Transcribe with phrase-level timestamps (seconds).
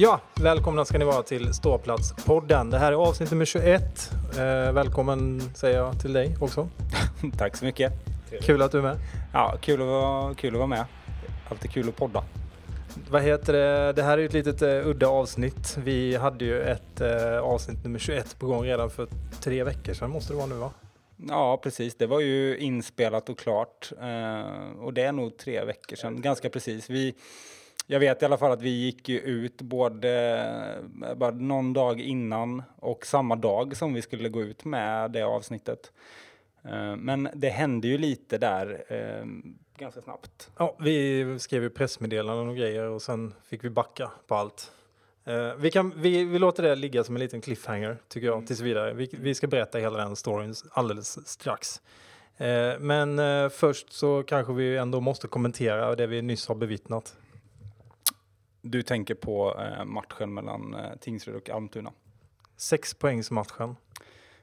[0.00, 2.70] Ja, välkomna ska ni vara till Ståplats-podden.
[2.70, 4.12] Det här är avsnitt nummer 21.
[4.32, 6.68] Eh, välkommen säger jag till dig också.
[7.38, 7.92] Tack så mycket.
[8.42, 8.96] Kul att du är med.
[9.32, 10.84] Ja, kul att vara, kul att vara med.
[11.50, 12.24] Alltid kul att podda.
[13.10, 13.92] Vad heter det?
[13.92, 15.78] Det här är ett litet uh, udda avsnitt.
[15.84, 19.08] Vi hade ju ett uh, avsnitt nummer 21 på gång redan för
[19.40, 20.70] tre veckor sedan måste det vara nu va?
[21.28, 21.94] Ja, precis.
[21.94, 23.92] Det var ju inspelat och klart.
[24.02, 26.90] Uh, och det är nog tre veckor sedan, ganska precis.
[26.90, 27.14] Vi,
[27.86, 30.44] jag vet i alla fall att vi gick ju ut både
[31.16, 35.92] bara någon dag innan och samma dag som vi skulle gå ut med det avsnittet.
[36.96, 38.84] Men det hände ju lite där
[39.78, 40.50] ganska snabbt.
[40.58, 44.72] Ja, vi skrev ju pressmeddelanden och grejer och sen fick vi backa på allt.
[45.28, 48.46] Uh, vi, kan, vi, vi låter det ligga som en liten cliffhanger tycker jag mm.
[48.46, 48.94] tills vidare.
[48.94, 51.80] Vi, vi ska berätta hela den storyn alldeles strax.
[52.40, 57.16] Uh, men uh, först så kanske vi ändå måste kommentera det vi nyss har bevittnat.
[58.62, 61.92] Du tänker på matchen mellan Tingsryd och Almtuna?
[62.56, 63.76] Sexpoängsmatchen.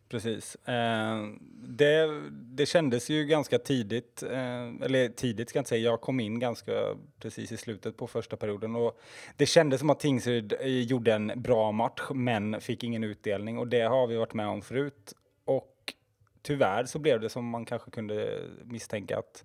[0.10, 0.56] Precis.
[0.56, 1.28] Eh,
[1.68, 6.20] det, det kändes ju ganska tidigt, eh, eller tidigt ska jag inte säga, jag kom
[6.20, 6.72] in ganska
[7.20, 9.00] precis i slutet på första perioden och
[9.38, 13.68] det kändes som att Tingsryd eh, gjorde en bra match men fick ingen utdelning och
[13.68, 15.14] det har vi varit med om förut.
[15.46, 15.94] Och
[16.42, 19.44] tyvärr så blev det som man kanske kunde misstänka att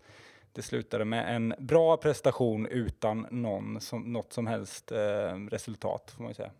[0.52, 6.22] det slutade med en bra prestation utan någon som, något som helst eh, resultat får
[6.22, 6.50] man ju säga.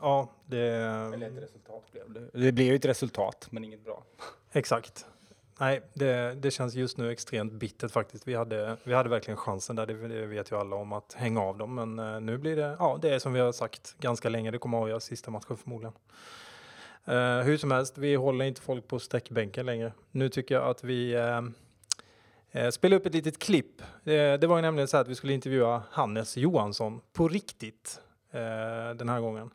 [0.00, 0.58] Ja, det...
[0.58, 2.40] Eller ett resultat blev det.
[2.40, 4.04] Det blev ju ett resultat, men inget bra.
[4.52, 5.06] Exakt.
[5.60, 8.28] Nej, det, det känns just nu extremt bittert faktiskt.
[8.28, 11.40] Vi hade, vi hade verkligen chansen där, det, det vet ju alla om, att hänga
[11.40, 11.74] av dem.
[11.74, 14.50] Men uh, nu blir det, ja, det är som vi har sagt ganska länge.
[14.50, 15.94] Det kommer att avgöras sista matchen förmodligen.
[17.08, 19.92] Uh, hur som helst, vi håller inte folk på sträckbänken längre.
[20.10, 21.16] Nu tycker jag att vi
[22.54, 23.82] uh, spelar upp ett litet klipp.
[24.04, 28.00] det var ju nämligen så att vi skulle intervjua Hannes Johansson på riktigt
[28.96, 29.50] den här gången.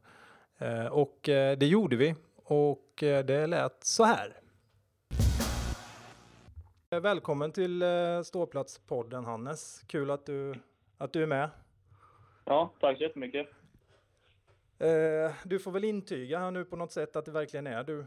[0.62, 4.38] Eh, och eh, det gjorde vi och eh, det lät så här.
[6.90, 7.84] Välkommen till
[8.24, 9.84] Ståplatspodden Hannes.
[9.88, 10.56] Kul att du,
[10.98, 11.50] att du är med.
[12.46, 13.48] Ja, tack så jättemycket.
[15.44, 18.06] Du får väl intyga här nu på något sätt att det verkligen är du.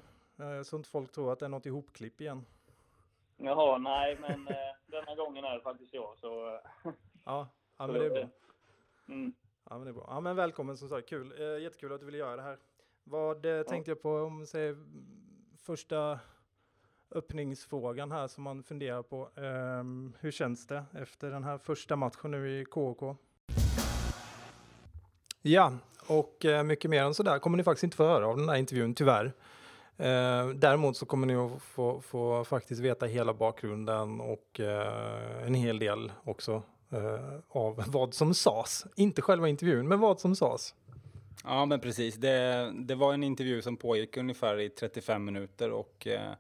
[0.65, 2.45] Så inte folk tror att det är något ihopklipp igen.
[3.37, 4.49] Jaha, nej, men
[4.87, 6.19] denna gången är det faktiskt jag.
[6.19, 6.61] Så,
[7.25, 7.49] ja,
[7.79, 8.29] ja, men det är bra.
[9.09, 9.33] Mm.
[9.75, 10.07] Ja, men det är bra.
[10.09, 11.09] Ja, men välkommen som sagt.
[11.09, 11.33] Kul.
[11.41, 12.59] Eh, jättekul att du ville göra det här.
[13.05, 13.65] Vad eh, ja.
[13.65, 14.75] tänkte jag på om säg,
[15.63, 16.19] första
[17.11, 19.31] öppningsfrågan här som man funderar på.
[19.35, 23.17] Um, hur känns det efter den här första matchen nu i KK?
[25.43, 25.73] Ja,
[26.07, 28.49] och uh, mycket mer än så där kommer ni faktiskt inte få höra av den
[28.49, 29.25] här intervjun, tyvärr.
[29.25, 35.55] Uh, däremot så kommer ni att få, få faktiskt veta hela bakgrunden och uh, en
[35.55, 36.63] hel del också
[36.95, 38.87] uh, av vad som sades.
[38.97, 40.75] Inte själva intervjun, men vad som sades.
[41.45, 42.15] Ja, men precis.
[42.15, 46.35] Det, det var en intervju som pågick ungefär i 35 minuter och uh,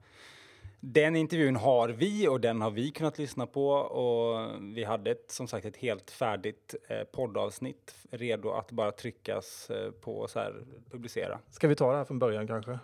[0.86, 5.30] den intervjun har vi och den har vi kunnat lyssna på och vi hade ett,
[5.30, 10.64] som sagt ett helt färdigt eh, poddavsnitt redo att bara tryckas eh, på så här
[10.90, 11.38] publicera.
[11.50, 12.78] Ska vi ta det här från början kanske?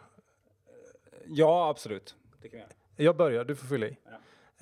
[1.26, 2.14] Ja, absolut.
[2.42, 2.70] Det kan vi göra.
[2.96, 3.96] Jag börjar, du får fylla i.
[4.04, 4.10] Ja.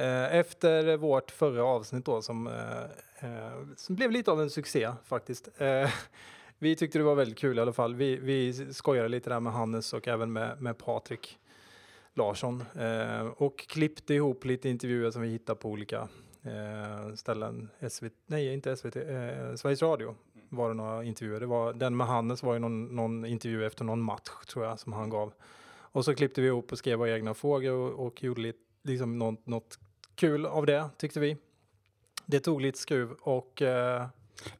[0.00, 2.82] Eh, efter vårt förra avsnitt då som, eh,
[3.30, 5.48] eh, som blev lite av en succé faktiskt.
[6.58, 7.94] Vi tyckte det var väldigt kul i alla fall.
[7.94, 11.38] Vi, vi skojade lite där med Hannes och även med, med Patrik
[12.14, 12.64] Larsson
[13.36, 16.08] och klippte ihop lite intervjuer som vi hittade på olika
[17.14, 17.68] ställen.
[17.90, 18.94] SVT, nej, inte SVT,
[19.56, 20.16] Sveriges Radio
[20.48, 21.40] var det några intervjuer.
[21.40, 24.78] Det var, den med Hannes var ju någon, någon intervju efter någon match tror jag
[24.78, 25.32] som han gav.
[25.70, 29.18] Och så klippte vi ihop och skrev våra egna frågor och, och gjorde lite, liksom
[29.18, 29.78] något, något
[30.18, 31.36] kul av det, tyckte vi.
[32.26, 33.62] Det tog lite skruv och...
[33.62, 34.06] Eh...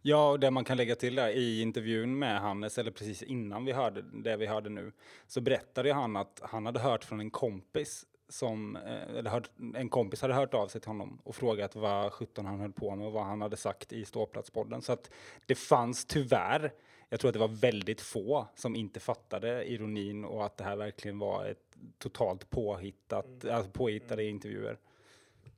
[0.03, 3.65] Ja, och det man kan lägga till där i intervjun med Hannes, eller precis innan
[3.65, 4.93] vi hörde det vi hörde nu,
[5.27, 9.89] så berättade han att han hade hört från en kompis som, eh, eller hört, en
[9.89, 13.07] kompis hade hört av sig till honom och frågat vad 17 han höll på med
[13.07, 14.83] och vad han hade sagt i Ståplatspodden.
[14.83, 15.11] Så att
[15.47, 16.73] det fanns tyvärr,
[17.09, 20.77] jag tror att det var väldigt få som inte fattade ironin och att det här
[20.77, 23.57] verkligen var ett totalt påhittat, mm.
[23.57, 24.35] alltså påhittade mm.
[24.35, 24.79] intervjuer.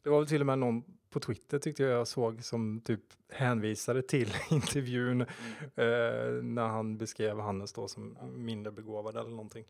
[0.03, 3.01] Det var väl till och med någon på Twitter tyckte jag jag såg som typ
[3.33, 5.27] hänvisade till intervjun mm.
[5.75, 9.65] eh, när han beskrev Hannes då som mindre begåvad eller någonting.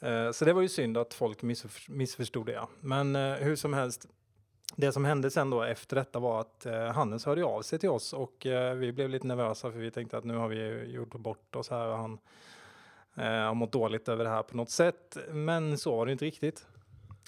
[0.00, 2.66] Eh, så det var ju synd att folk missför missförstod det.
[2.80, 4.08] Men eh, hur som helst,
[4.76, 7.88] det som hände sen då efter detta var att eh, Hannes hörde av sig till
[7.88, 11.12] oss och eh, vi blev lite nervösa för vi tänkte att nu har vi gjort
[11.12, 12.18] bort oss här och han
[13.14, 15.16] eh, har mått dåligt över det här på något sätt.
[15.30, 16.66] Men så var det inte riktigt.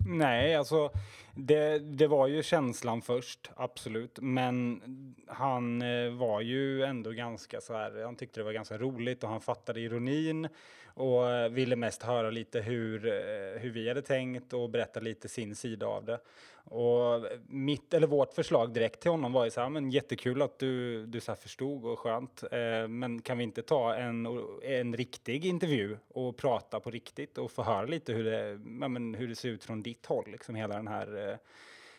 [0.07, 0.91] Nej, alltså
[1.35, 4.19] det, det var ju känslan först, absolut.
[4.23, 4.83] Men
[5.27, 9.31] han eh, var ju ändå ganska så här, han tyckte det var ganska roligt och
[9.31, 10.49] han fattade ironin
[10.95, 15.29] och eh, ville mest höra lite hur, eh, hur vi hade tänkt och berätta lite
[15.29, 16.21] sin sida av det.
[16.65, 20.43] Och eh, mitt, eller vårt förslag direkt till honom var ju så här, men jättekul
[20.43, 22.43] att du, du så här förstod och skönt.
[22.51, 24.27] Eh, men kan vi inte ta en,
[24.63, 28.49] en riktig intervju och prata på riktigt och få höra lite hur det,
[28.81, 31.37] ja, men hur det ser ut från ditt håll, liksom hela den här eh,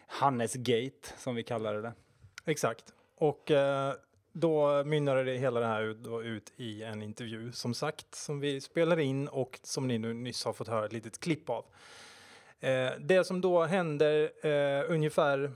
[0.08, 1.94] Hannes Gate som vi kallade det.
[2.46, 2.94] Exakt.
[3.18, 3.94] Och eh,
[4.38, 8.62] då mynnade det hela det här ut, ut, i en intervju som sagt som vi
[8.62, 11.66] spelar in och som ni nu nyss har fått höra ett litet klipp av.
[12.60, 15.52] Eh, det som då händer eh, ungefär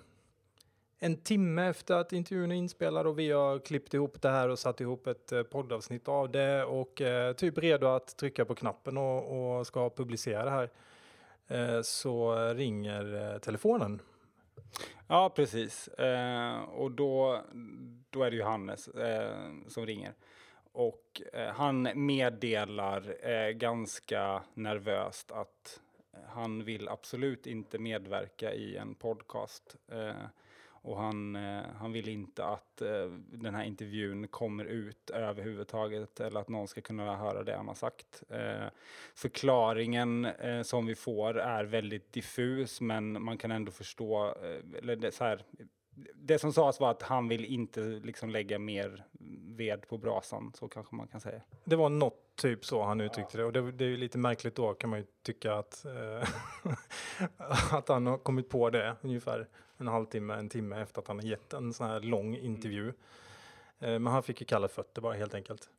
[0.99, 4.59] en timme efter att intervjun är inspelad och vi har klippt ihop det här och
[4.59, 8.97] satt ihop ett eh, poddavsnitt av det och eh, typ redo att trycka på knappen
[8.97, 10.69] och, och ska publicera det här
[11.47, 14.01] eh, så ringer eh, telefonen.
[15.07, 15.87] Ja, precis.
[15.87, 17.41] Eh, och då,
[18.09, 20.13] då är det Johannes eh, som ringer.
[20.71, 25.81] Och eh, han meddelar ganska nervöst att
[26.27, 29.75] han vill absolut inte medverka i en podcast.
[30.81, 36.39] Och han, eh, han vill inte att eh, den här intervjun kommer ut överhuvudtaget eller
[36.39, 38.23] att någon ska kunna höra det han har sagt.
[38.29, 38.67] Eh,
[39.15, 40.27] förklaringen
[40.63, 44.35] som vi får är väldigt diffus men man kan ändå förstå,
[44.77, 45.43] eller det, så här,
[46.15, 49.05] det som sades var att han vill inte liksom lägga mer
[49.57, 51.41] ved på brasan, så kanske man kan säga.
[51.63, 53.41] Det var något typ så han uttryckte ja.
[53.41, 56.29] det och det, det är ju lite märkligt då kan man ju tycka att, eh,
[57.73, 59.47] att han har kommit på det ungefär
[59.79, 62.93] en halvtimme, en timme efter att han har gett en sån här lång intervju.
[63.79, 64.03] Mm.
[64.03, 65.69] Men han fick ju kalla fötter bara helt enkelt.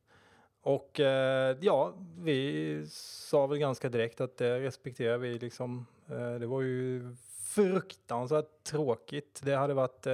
[0.62, 5.87] Och eh, ja, vi sa väl ganska direkt att det respekterar vi liksom.
[6.08, 9.41] Eh, det var ju fruktansvärt tråkigt.
[9.44, 10.06] Det hade varit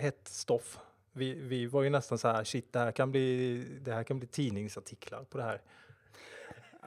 [0.00, 0.78] hett stoff.
[1.12, 4.18] Vi, vi var ju nästan så här, shit, det här kan bli, det här kan
[4.18, 5.60] bli tidningsartiklar på det här.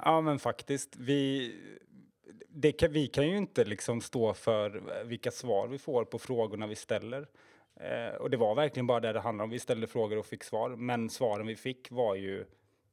[0.03, 0.95] Ja, men faktiskt.
[0.95, 1.55] Vi,
[2.47, 6.19] det kan, vi kan ju inte liksom stå för eh, vilka svar vi får på
[6.19, 7.27] frågorna vi ställer.
[7.79, 9.49] Eh, och det var verkligen bara det det handlade om.
[9.49, 12.45] Vi ställde frågor och fick svar, men svaren vi fick var ju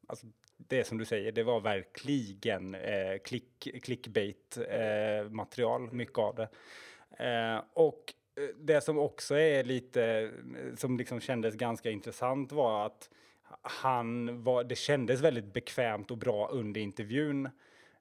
[0.07, 0.27] alltså,
[0.57, 6.49] det som du säger, det var verkligen eh, click, clickbait eh, material, mycket av det.
[7.25, 12.87] Eh, och eh, det som också är lite, eh, som liksom kändes ganska intressant var
[12.87, 13.11] att
[13.63, 17.49] han var, det kändes väldigt bekvämt och bra under intervjun.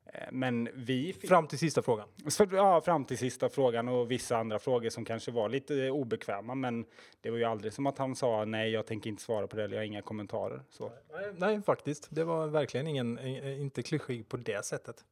[0.06, 1.14] Eh, men vi...
[1.14, 2.08] Fram till sista frågan?
[2.52, 6.56] Ja, fram till sista frågan och vissa andra frågor som kanske var lite obekväma.
[6.56, 6.86] Men
[7.22, 9.64] det var ju aldrig som att han sa nej, jag tänker inte svara på det
[9.64, 10.62] eller jag har inga kommentarer.
[10.70, 10.92] Så.
[11.14, 12.08] Nej, nej, faktiskt.
[12.10, 15.06] Det var verkligen ingen, inte klyschig på det sättet.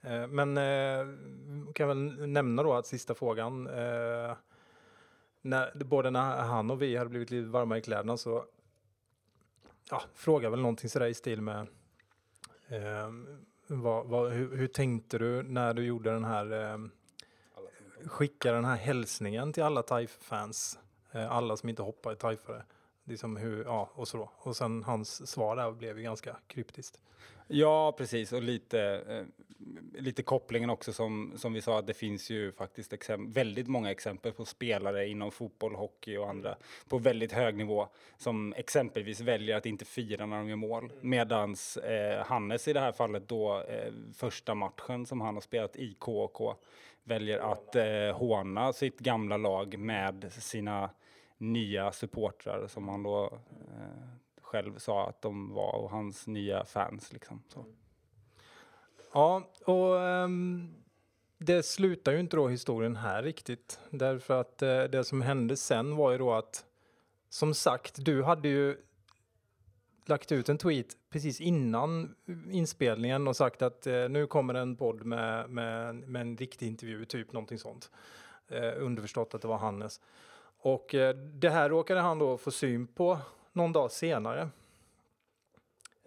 [0.00, 1.06] Eh, men eh,
[1.74, 3.64] kan väl nämna då att sista frågan,
[5.42, 8.44] när, både när han och vi hade blivit lite varma i kläderna så
[9.90, 11.66] ja, frågade väl någonting sådär i stil med
[13.70, 16.78] vad, vad, hur, hur, tänkte du när du gjorde den här, eh,
[18.06, 20.78] skickade den här hälsningen till alla TIFE-fans?
[21.12, 22.62] Eh, alla som inte hoppar i TIFE-are.
[23.04, 27.00] Liksom hur, ja, och så då, Och sen hans svar där blev ju ganska kryptiskt.
[27.52, 28.32] Ja, precis.
[28.32, 29.24] Och lite, eh,
[30.02, 34.32] lite kopplingen också som, som vi sa, att det finns ju faktiskt väldigt många exempel
[34.32, 36.56] på spelare inom fotboll, hockey och andra
[36.88, 37.88] på väldigt hög nivå
[38.18, 40.92] som exempelvis väljer att inte fira när de gör mål.
[41.00, 45.76] Medans eh, Hannes i det här fallet då, eh, första matchen som han har spelat
[45.76, 46.54] i KK,
[47.04, 50.90] väljer att eh, håna sitt gamla lag med sina
[51.38, 54.19] nya supportrar som han då eh,
[54.50, 57.12] själv sa att de var och hans nya fans.
[57.12, 57.60] Liksom, så.
[57.60, 57.72] Mm.
[59.12, 60.74] Ja, och um,
[61.38, 63.80] det slutar ju inte då historien här riktigt.
[63.90, 66.64] Därför att uh, det som hände sen var ju då att
[67.28, 68.76] som sagt, du hade ju
[70.06, 72.14] lagt ut en tweet precis innan
[72.50, 77.04] inspelningen och sagt att uh, nu kommer en podd med, med, med en riktig intervju,
[77.04, 77.90] typ någonting sånt.
[78.52, 80.00] Uh, underförstått att det var Hannes.
[80.62, 80.94] Och
[81.34, 83.18] det här råkade han då få syn på
[83.52, 84.48] någon dag senare.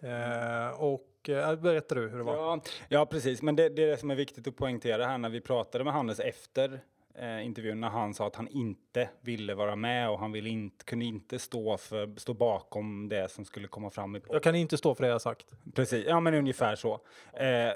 [0.02, 2.34] Eh, och eh, berättar du hur det var?
[2.34, 3.42] Ja, ja precis.
[3.42, 5.92] Men det, det är det som är viktigt att poängtera här när vi pratade med
[5.92, 6.80] Hannes efter
[7.18, 10.84] eh, intervjun när han sa att han inte ville vara med och han ville inte,
[10.84, 14.76] kunde inte stå, för, stå bakom det som skulle komma fram i Jag kan inte
[14.76, 15.46] stå för det jag sagt.
[15.74, 17.00] Precis, ja men ungefär så.
[17.32, 17.72] Eh,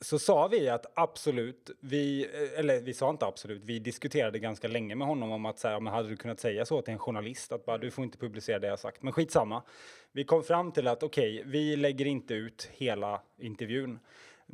[0.00, 4.68] så sa vi att absolut, vi, eh, eller vi sa inte absolut, vi diskuterade ganska
[4.68, 7.52] länge med honom om att säga, men hade du kunnat säga så till en journalist
[7.52, 9.62] att bara du får inte publicera det jag sagt, men skitsamma.
[10.12, 13.98] Vi kom fram till att okej, okay, vi lägger inte ut hela intervjun.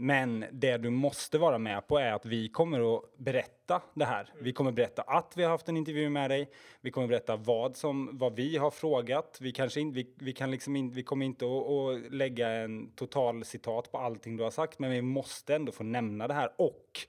[0.02, 4.32] Men det du måste vara med på är att vi kommer att berätta det här.
[4.38, 6.50] Vi kommer berätta att vi har haft en intervju med dig.
[6.80, 9.38] Vi kommer berätta vad, som, vad vi har frågat.
[9.40, 12.92] Vi, kanske in, vi, vi, kan liksom in, vi kommer inte att, att lägga en
[12.92, 16.52] total citat på allting du har sagt, men vi måste ändå få nämna det här.
[16.56, 17.00] Och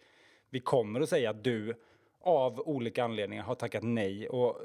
[0.50, 1.74] vi kommer att säga att du
[2.22, 4.62] av olika anledningar har tackat nej och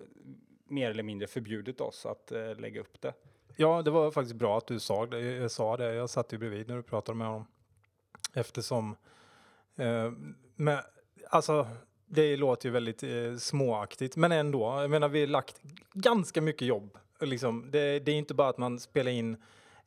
[0.69, 3.13] mer eller mindre förbjudit oss att eh, lägga upp det.
[3.57, 5.21] Ja, det var faktiskt bra att du sa det.
[5.21, 5.95] Jag sa det.
[5.95, 7.47] Jag satt ju bredvid när du pratade med honom.
[8.37, 8.97] Eftersom,
[9.77, 10.13] eh,
[10.57, 10.85] med,
[11.31, 11.69] alltså
[12.07, 14.81] det låter ju väldigt eh, småaktigt, men ändå.
[14.81, 15.61] Jag menar, vi har lagt
[15.93, 16.99] ganska mycket jobb.
[17.21, 19.37] Liksom, det, det är inte bara att man spelar in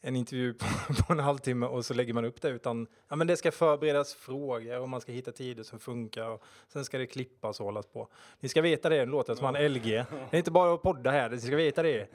[0.01, 0.53] en intervju
[0.87, 3.51] på, på, en halvtimme och så lägger man upp det, utan ja, men det ska
[3.51, 7.65] förberedas frågor och man ska hitta tider som funkar och sen ska det klippas och
[7.65, 8.07] hållas på.
[8.39, 10.05] Ni ska veta det, det låter som han LG.
[10.29, 12.09] Det är inte bara att podda här, ni ska veta det.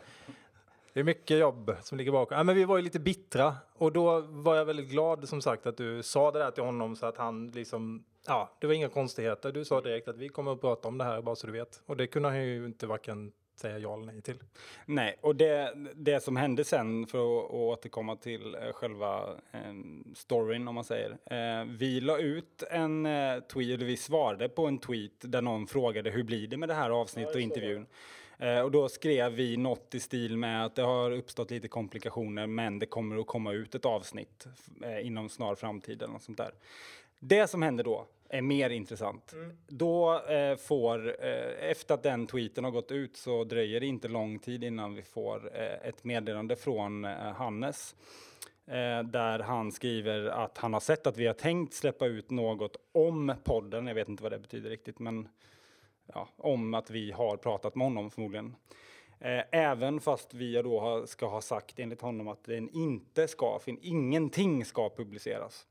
[0.95, 2.37] Det är mycket jobb som ligger bakom.
[2.39, 5.67] Ja, men vi var ju lite bittra och då var jag väldigt glad som sagt
[5.67, 8.89] att du sa det där till honom så att han liksom, ja, det var inga
[8.89, 9.53] konstigheter.
[9.53, 11.83] Du sa direkt att vi kommer att prata om det här bara så du vet.
[11.87, 14.39] Och det kunde han ju inte varken säga ja eller nej till.
[14.87, 19.23] Nej, och det, det som hände sen, för att, att återkomma till eh, själva
[19.53, 19.61] eh,
[20.15, 21.11] storyn om man säger.
[21.11, 25.67] Eh, vi la ut en eh, tweet, eller vi svarade på en tweet där någon
[25.67, 27.87] frågade hur blir det med det här avsnittet ja, och intervjun.
[28.39, 32.47] Eh, och då skrev vi något i stil med att det har uppstått lite komplikationer
[32.47, 34.47] men det kommer att komma ut ett avsnitt
[34.83, 36.53] eh, inom snar framtid eller något sånt där.
[37.21, 39.33] Det som händer då är mer intressant.
[39.33, 39.57] Mm.
[39.69, 44.09] Då eh, får, eh, efter att den tweeten har gått ut så dröjer det inte
[44.09, 47.95] lång tid innan vi får eh, ett meddelande från eh, Hannes.
[49.05, 53.35] där han skriver att han har sett att vi har tänkt släppa ut något om
[53.45, 53.87] podden.
[53.87, 55.29] Jag vet inte vad det betyder riktigt, men
[56.07, 58.57] ja, om att vi har pratat med honom förmodligen.
[59.21, 63.79] Eh, även fast vi då ska ha sagt enligt honom att den inte ska, fin,
[63.83, 65.67] ingenting ska publiceras.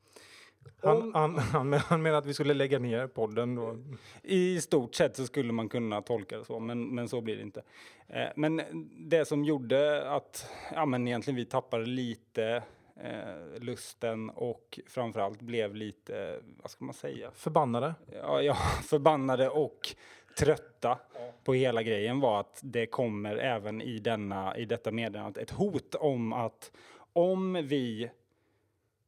[0.82, 3.78] Han, han, han, han menar att vi skulle lägga ner podden då?
[4.24, 7.42] I stort sett så skulle man kunna tolka det så, men, men så blir det
[7.42, 7.64] inte.
[8.08, 8.62] Eh, men
[8.98, 12.64] det som gjorde att ja, men egentligen vi tappade lite
[12.96, 17.32] eh, lusten och framförallt blev lite, vad ska man säga?
[17.32, 17.96] Förbannade?
[18.14, 19.96] Ja, ja förbannade och
[20.38, 21.00] trötta
[21.44, 25.96] på hela grejen var att det kommer även i, denna, i detta meddelande ett hot
[25.96, 26.72] om att
[27.14, 28.10] om vi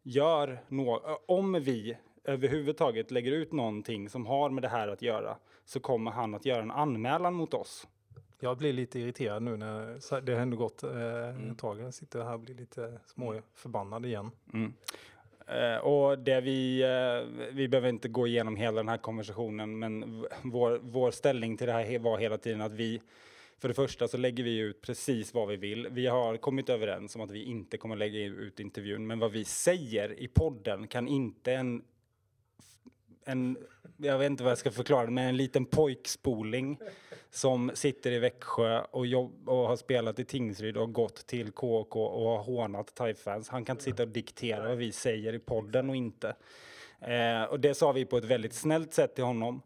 [0.04, 5.38] gör no om vi överhuvudtaget lägger ut någonting som har med det här att göra
[5.66, 7.88] så kommer han att göra en anmälan mot oss.
[8.40, 11.52] Jag blir lite irriterad nu när det har ändå gått eh, mm.
[11.52, 11.80] ett tag.
[11.80, 14.32] Jag sitter här och blir lite små förbannad igen.
[14.54, 14.74] Mm.
[15.50, 20.26] Uh, och det vi, uh, vi behöver inte gå igenom hela den här konversationen, men
[20.42, 23.02] vår, vår ställning till det här var hela tiden att vi,
[23.60, 25.88] för det första så lägger vi ut precis vad vi vill.
[25.92, 29.46] Vi har kommit överens om att vi inte kommer lägga ut intervjun, men vad vi
[29.46, 31.84] säger i podden kan inte en,
[33.26, 33.58] en
[33.98, 36.80] jag vet inte vad jag ska förklara, men en liten pojkspoling
[37.30, 42.06] som sitter i Växjö och, jobb, och har spelat i Tingsryd och gått till KK
[42.06, 43.50] och har hånat TIE-fans.
[43.50, 46.36] Han kan inte sitta och diktera vad vi säger i podden och inte.
[47.02, 49.62] Eh, och det sa vi på ett väldigt snällt sätt till honom.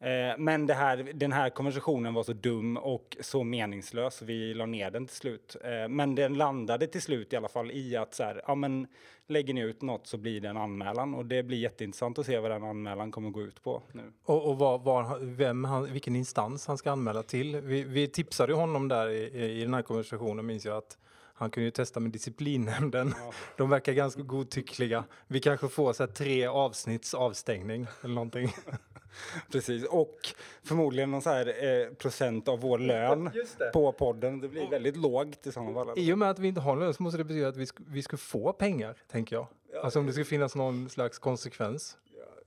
[0.00, 4.90] Eh, men här, den här konversationen var så dum och så meningslös, vi la ner
[4.90, 5.56] den till slut.
[5.64, 8.86] Eh, men den landade till slut i alla fall i att så här, ja men
[9.26, 12.38] lägger ni ut något så blir det en anmälan och det blir jätteintressant att se
[12.38, 14.12] vad den anmälan kommer gå ut på nu.
[14.24, 17.56] Och, och var, var, vem han, vilken instans han ska anmäla till.
[17.56, 20.98] Vi, vi tipsade honom där i, i den här konversationen minns jag att
[21.38, 23.14] han kunde ju testa med disciplinnämnden.
[23.18, 23.32] Ja.
[23.56, 25.04] De verkar ganska godtyckliga.
[25.26, 28.52] Vi kanske får så tre avsnitts avstängning eller någonting.
[29.52, 30.16] Precis, och
[30.62, 33.30] förmodligen någon så här eh, procent av vår lön
[33.72, 34.40] på podden.
[34.40, 35.98] Det blir och, väldigt lågt i sådana fall.
[35.98, 37.76] I och med att vi inte har lön så måste det betyda att vi, sk
[37.86, 39.46] vi ska få pengar, tänker jag.
[39.72, 41.96] Ja, alltså om det ska finnas någon slags konsekvens.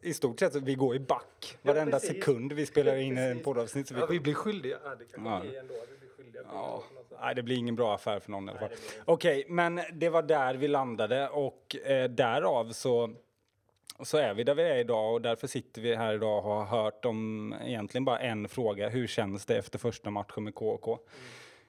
[0.04, 3.88] I stort sett, vi går i back varenda ja, sekund vi spelar in en poddavsnitt.
[3.88, 4.78] Så vi, ja, vi blir skyldiga.
[4.84, 5.36] Ja, det kan ja.
[5.36, 5.74] ändå.
[5.92, 6.42] Vi blir skyldiga.
[6.52, 6.84] Ja.
[7.22, 8.70] Nej, det blir ingen bra affär för någon i alla fall.
[9.06, 13.16] Okej, okay, men det var där vi landade och eh, därav så
[14.00, 16.66] så är vi där vi är idag och därför sitter vi här idag och har
[16.66, 18.90] hört om egentligen bara en fråga.
[18.90, 20.92] Hur känns det efter första matchen med KK?
[20.92, 21.02] Mm.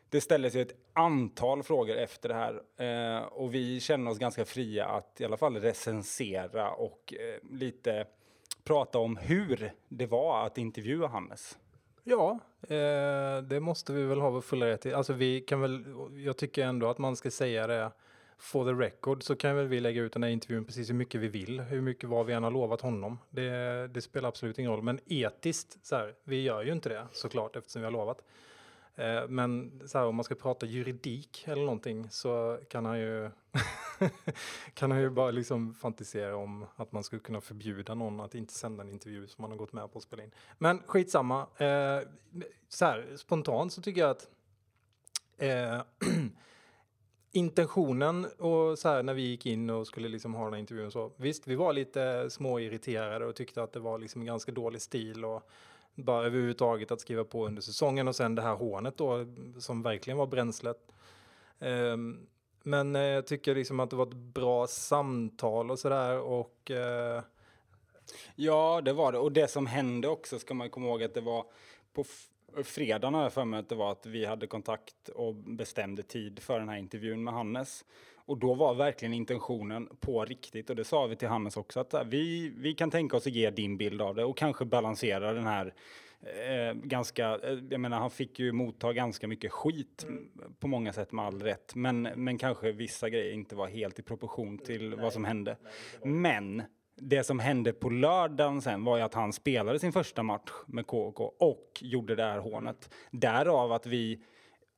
[0.09, 4.45] Det ställdes ju ett antal frågor efter det här eh, och vi känner oss ganska
[4.45, 8.07] fria att i alla fall recensera och eh, lite
[8.65, 11.59] prata om hur det var att intervjua Hannes.
[12.05, 14.95] Ja, eh, det måste vi väl ha vår fulla rätt i.
[14.95, 15.85] Alltså vi kan väl,
[16.25, 17.91] jag tycker ändå att man ska säga det
[18.43, 21.21] for the record så kan väl vi lägga ut den här intervjun precis hur mycket
[21.21, 23.19] vi vill, hur mycket vad vi än har lovat honom.
[23.31, 27.07] Det, det spelar absolut ingen roll, men etiskt så här, vi gör ju inte det
[27.13, 28.23] såklart eftersom vi har lovat.
[28.95, 33.31] Eh, men så här, om man ska prata juridik eller någonting så kan han ju
[34.75, 38.53] kan han ju bara liksom fantisera om att man skulle kunna förbjuda någon att inte
[38.53, 40.31] sända en intervju som man har gått med på att spela in.
[40.59, 41.41] Men skitsamma.
[41.41, 42.09] Eh,
[42.69, 44.29] så här, spontant så tycker jag att
[45.39, 45.83] eh,
[47.33, 50.91] intentionen och så här när vi gick in och skulle liksom ha den här intervjun
[50.91, 55.25] så visst, vi var lite småirriterade och tyckte att det var liksom ganska dålig stil
[55.25, 55.51] och
[55.95, 59.27] bara överhuvudtaget att skriva på under säsongen och sen det här hånet då
[59.59, 60.93] som verkligen var bränslet.
[61.59, 62.27] Um,
[62.63, 67.23] men eh, jag tycker liksom att det var ett bra samtal och sådär och eh...
[68.35, 69.19] Ja, det var det.
[69.19, 71.47] Och det som hände också ska man komma ihåg att det var
[71.93, 72.05] på
[72.65, 76.39] fredagen har jag för mig att det var att vi hade kontakt och bestämde tid
[76.39, 77.85] för den här intervjun med Hannes.
[78.25, 81.95] Och då var verkligen intentionen på riktigt och det sa vi till Hannes också att
[82.07, 85.47] vi, vi kan tänka oss att ge din bild av det och kanske balansera den
[85.47, 85.75] här
[86.23, 90.29] eh, ganska, eh, jag menar han fick ju motta ganska mycket skit mm.
[90.61, 94.03] på många sätt med all rätt men, men kanske vissa grejer inte var helt i
[94.03, 95.57] proportion till nej, vad som hände.
[96.03, 96.63] Men
[97.03, 100.87] det som hände på lördagen sen var ju att han spelade sin första match med
[100.87, 102.95] KK och gjorde det här hånet.
[103.11, 104.23] Därav att vi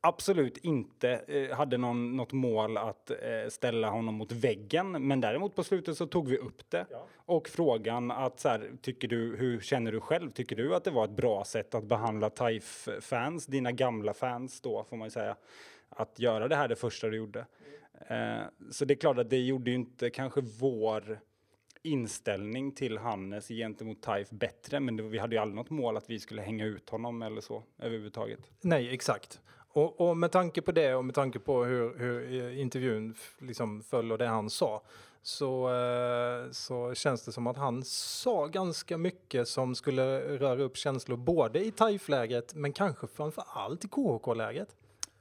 [0.01, 3.17] absolut inte eh, hade någon, något mål att eh,
[3.49, 5.07] ställa honom mot väggen.
[5.07, 6.87] Men däremot på slutet så tog vi upp det.
[6.91, 7.07] Ja.
[7.17, 10.31] Och frågan att så här, tycker du, hur känner du själv?
[10.31, 14.85] Tycker du att det var ett bra sätt att behandla TIFE-fans, dina gamla fans då
[14.85, 15.37] får man ju säga,
[15.89, 17.47] att göra det här det första du gjorde?
[18.09, 18.39] Mm.
[18.39, 21.21] Eh, så det är klart att det gjorde ju inte kanske vår
[21.85, 26.11] inställning till Hannes gentemot Taif bättre, men det, vi hade ju aldrig något mål att
[26.11, 28.41] vi skulle hänga ut honom eller så överhuvudtaget.
[28.61, 29.41] Nej, exakt.
[29.69, 33.83] Och, och med tanke på det och med tanke på hur, hur eh, intervjun liksom
[33.83, 34.83] föll och det han sa
[35.23, 40.77] så, eh, så känns det som att han sa ganska mycket som skulle röra upp
[40.77, 44.77] känslor både i TIFE-läget men kanske framför allt i KHK-läget.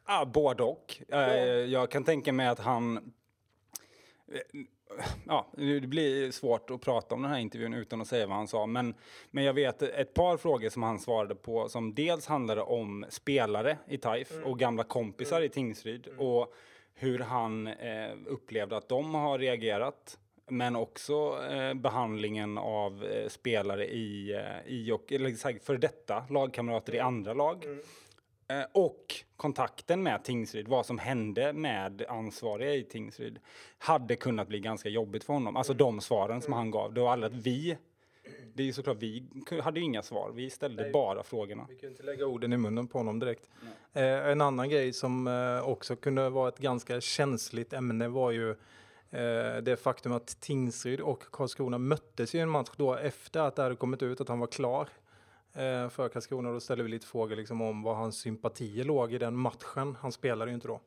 [0.08, 1.02] Ja, både och.
[1.08, 1.38] Ja.
[1.46, 3.14] Jag kan tänka mig att han
[5.28, 8.48] ja, det blir svårt att prata om den här intervjun utan att säga vad han
[8.48, 8.66] sa.
[8.66, 8.96] Men,
[9.32, 13.78] men jag vet ett par frågor som han svarade på som dels handlade om spelare
[13.88, 14.44] i TAIF mm.
[14.44, 15.46] och gamla kompisar mm.
[15.46, 16.20] i Tingsryd mm.
[16.20, 16.54] och
[16.94, 20.20] hur han eh, upplevde att de har reagerat.
[20.50, 26.94] Men också eh, behandlingen av eh, spelare i, eh, i och, eller för detta lagkamrater
[26.94, 27.08] i mm.
[27.08, 27.66] andra lag.
[28.48, 33.40] Eh, och kontakten med Tingsryd, vad som hände med ansvariga i Tingsryd,
[33.78, 35.56] hade kunnat bli ganska jobbigt för honom.
[35.56, 36.94] Alltså de svaren som han gav.
[36.94, 37.78] Det var aldrig att vi
[38.56, 39.24] det är ju såklart, vi
[39.64, 40.32] hade inga svar.
[40.36, 41.66] Vi ställde Nej, bara frågorna.
[41.70, 43.50] Vi kunde inte lägga orden i munnen på honom direkt.
[43.94, 48.50] Eh, en annan grej som eh, också kunde vara ett ganska känsligt ämne var ju
[49.12, 53.62] eh, det faktum att Tingsryd och Karlskrona möttes i en match då efter att det
[53.62, 54.90] hade kommit ut att han var klar
[55.54, 56.52] eh, för Karlskrona.
[56.52, 59.98] Då ställde vi lite frågor liksom om vad hans sympatier låg i den matchen.
[60.02, 60.80] Han spelade ju inte då.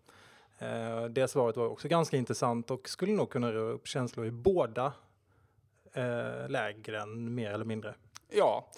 [0.59, 4.31] Eh, det svaret var också ganska intressant och skulle nog kunna röra upp känslor i
[4.31, 4.92] båda
[5.92, 7.94] eh, lägren mer eller mindre.
[8.29, 8.68] Ja.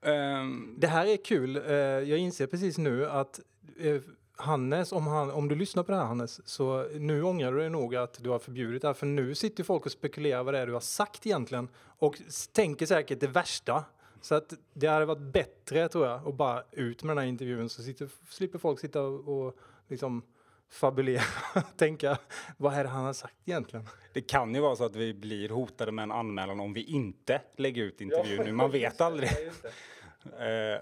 [0.00, 0.76] Um...
[0.78, 1.56] Det här är kul.
[1.56, 3.40] Eh, jag inser precis nu att
[3.78, 4.00] eh,
[4.36, 7.70] Hannes, om, han, om du lyssnar på det här Hannes, så nu ångrar du dig
[7.70, 10.60] nog att du har förbjudit det här, för nu sitter folk och spekulerar vad det
[10.60, 12.16] är du har sagt egentligen och
[12.52, 13.84] tänker säkert det värsta.
[14.20, 17.68] Så att det hade varit bättre tror jag att bara ut med den här intervjun
[17.68, 19.56] så sitter, slipper folk sitta och,
[19.88, 20.22] liksom
[20.70, 21.22] fabulera
[21.76, 22.18] tänka
[22.56, 23.88] vad är det han har sagt egentligen?
[24.12, 27.40] Det kan ju vara så att vi blir hotade med en anmälan om vi inte
[27.56, 29.30] lägger ut intervjun nu, man vet aldrig.
[29.30, 29.70] Eh,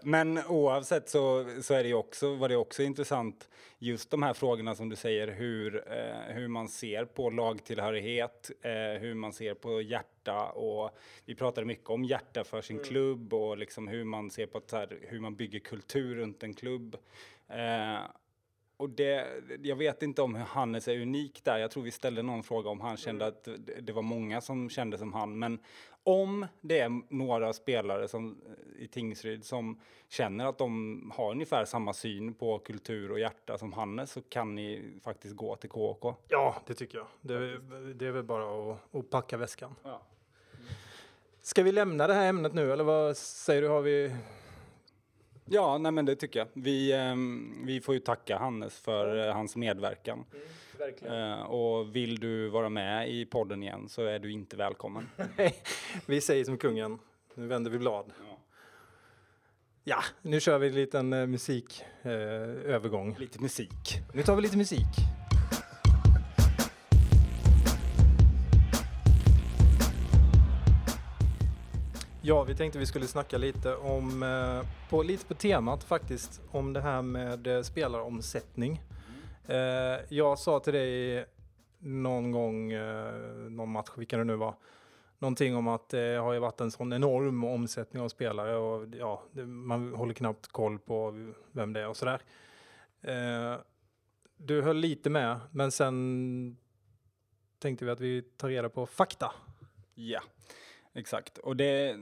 [0.03, 3.48] men oavsett så, så är det också, var det också intressant
[3.79, 9.01] just de här frågorna som du säger hur, eh, hur man ser på lagtillhörighet, eh,
[9.01, 12.88] hur man ser på hjärta och vi pratade mycket om hjärta för sin mm.
[12.88, 16.96] klubb och liksom hur man ser på här, hur man bygger kultur runt en klubb.
[18.77, 19.27] Och det,
[19.62, 21.59] jag vet inte om hur Hannes är unik där.
[21.59, 23.35] Jag tror vi ställde någon fråga om han kände mm.
[23.35, 23.48] att
[23.87, 25.38] det var många som kände som han.
[25.38, 25.59] Men
[26.09, 28.40] om det är några spelare som,
[28.79, 33.73] i Tingsryd som känner att de har ungefär samma syn på kultur och hjärta som
[33.73, 36.14] Hannes så kan ni faktiskt gå till KK.
[36.29, 37.07] Ja, det tycker jag.
[37.21, 37.59] Det,
[37.94, 39.75] det är väl bara att, att packa väskan.
[39.83, 40.03] Ja.
[41.40, 43.68] Ska vi lämna det här ämnet nu eller vad säger du?
[43.68, 44.16] Har vi
[45.51, 46.49] Ja, nej men det tycker jag.
[46.53, 47.15] Vi, eh,
[47.67, 50.25] vi får ju tacka Hannes för eh, hans medverkan.
[51.01, 55.09] Mm, eh, och vill du vara med i podden igen så är du inte välkommen.
[56.07, 56.99] vi säger som kungen,
[57.35, 58.13] nu vänder vi blad.
[58.29, 58.39] Ja,
[59.85, 63.13] ja nu kör vi en liten eh, musikövergång.
[63.13, 64.01] Eh, lite musik.
[64.15, 64.87] Nu tar vi lite musik.
[72.29, 76.73] Ja, vi tänkte vi skulle snacka lite om, eh, på, lite på temat faktiskt, om
[76.73, 78.83] det här med eh, spelaromsättning.
[79.47, 79.57] Eh,
[80.09, 81.27] jag sa till dig
[81.79, 82.73] någon gång,
[83.51, 84.55] någon match, vilken det nu var,
[85.19, 89.23] någonting om att det har ju varit en sån enorm omsättning av spelare och ja,
[89.47, 92.23] man håller knappt koll på vem det är och sådär.
[94.37, 96.57] Du höll lite med, men sen
[97.59, 99.33] tänkte vi att vi tar reda på fakta.
[99.95, 100.21] Ja,
[100.99, 101.39] exakt.
[101.39, 101.97] Och det,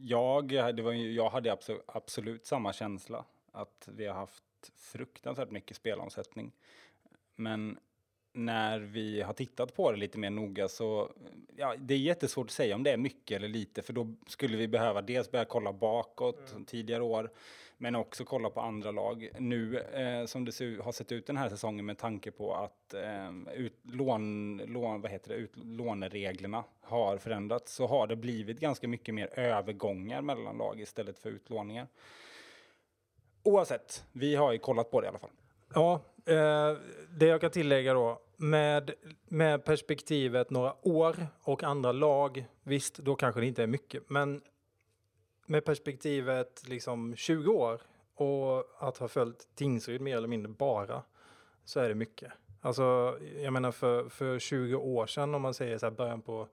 [0.00, 4.44] jag, det var, jag hade absolut, absolut samma känsla, att vi har haft
[4.74, 6.52] fruktansvärt mycket spelomsättning.
[7.36, 7.78] Men
[8.32, 11.12] när vi har tittat på det lite mer noga så,
[11.56, 14.56] ja, det är jättesvårt att säga om det är mycket eller lite, för då skulle
[14.56, 17.30] vi behöva dels börja kolla bakåt, tidigare år,
[17.78, 19.28] men också kolla på andra lag.
[19.38, 22.94] Nu eh, som det ser, har sett ut den här säsongen med tanke på att
[22.94, 28.60] eh, ut, lån, lån, vad heter det, ut, lånereglerna har förändrats så har det blivit
[28.60, 31.86] ganska mycket mer övergångar mellan lag istället för utlåningar.
[33.42, 35.30] Oavsett, vi har ju kollat på det i alla fall.
[35.74, 36.78] Ja, eh,
[37.10, 38.90] det jag kan tillägga då, med,
[39.28, 44.42] med perspektivet några år och andra lag, visst, då kanske det inte är mycket, men
[45.46, 47.80] med perspektivet liksom 20 år
[48.14, 51.02] och att ha följt Tingsryd mer eller mindre bara,
[51.64, 52.32] så är det mycket.
[52.60, 56.48] Alltså, jag menar för, för 20 år sedan, om man säger så här början på,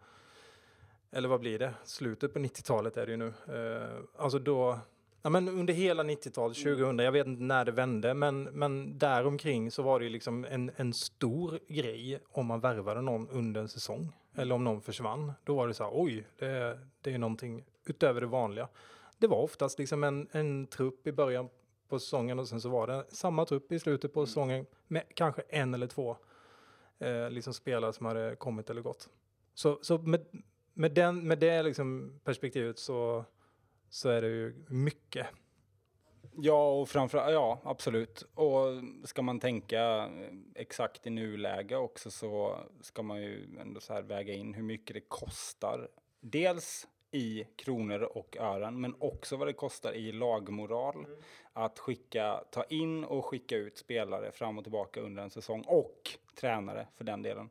[1.12, 3.34] eller vad blir det, slutet på 90-talet är det ju nu.
[3.48, 4.80] Eh, alltså då,
[5.26, 9.72] Ja, men under hela 90-talet, 2000, jag vet inte när det vände, men, men däromkring
[9.72, 13.68] så var det ju liksom en, en stor grej om man värvade någon under en
[13.68, 14.14] säsong.
[14.36, 15.34] Eller om någon försvann.
[15.44, 18.70] Då var det så här, oj, det, det är någonting utöver det vanliga.
[19.18, 21.50] Det var oftast liksom en, en trupp i början
[21.88, 25.42] på säsongen och sen så var det samma trupp i slutet på säsongen med kanske
[25.42, 26.18] en eller två
[27.00, 29.10] eh, liksom spelare som hade kommit eller gått.
[29.54, 30.26] Så, så med,
[30.74, 33.26] med, den, med det liksom perspektivet så,
[33.90, 35.28] så är det ju mycket.
[36.36, 38.26] Ja, och framförallt, ja absolut.
[38.34, 38.66] Och
[39.04, 44.02] ska man tänka eh, exakt i nuläge också så ska man ju ändå så här
[44.02, 45.90] väga in hur mycket det kostar.
[46.20, 51.06] Dels i kronor och ören, men också vad det kostar i lagmoral
[51.54, 56.10] att skicka, ta in och skicka ut spelare fram och tillbaka under en säsong och
[56.36, 57.50] tränare för den delen.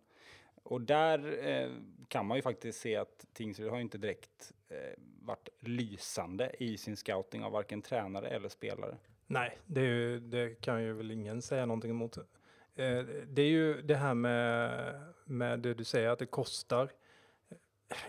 [0.63, 1.71] Och där eh,
[2.09, 4.77] kan man ju faktiskt se att Tingsryd har inte direkt eh,
[5.23, 8.97] varit lysande i sin scouting av varken tränare eller spelare.
[9.27, 12.17] Nej, det, är ju, det kan ju väl ingen säga någonting emot.
[12.17, 12.25] Eh,
[13.27, 16.93] det är ju det här med, med det du säger att det kostar.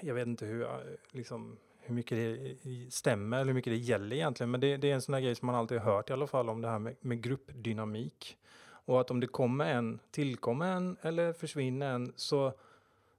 [0.02, 0.70] Jag vet inte hur, eh,
[1.12, 4.94] liksom, hur mycket det stämmer eller hur mycket det gäller egentligen, men det, det är
[4.94, 6.80] en sån här grej som man alltid har hört i alla fall om det här
[6.80, 8.38] med, med gruppdynamik.
[8.86, 12.54] Och att om det kommer en, tillkommer en eller försvinner en så,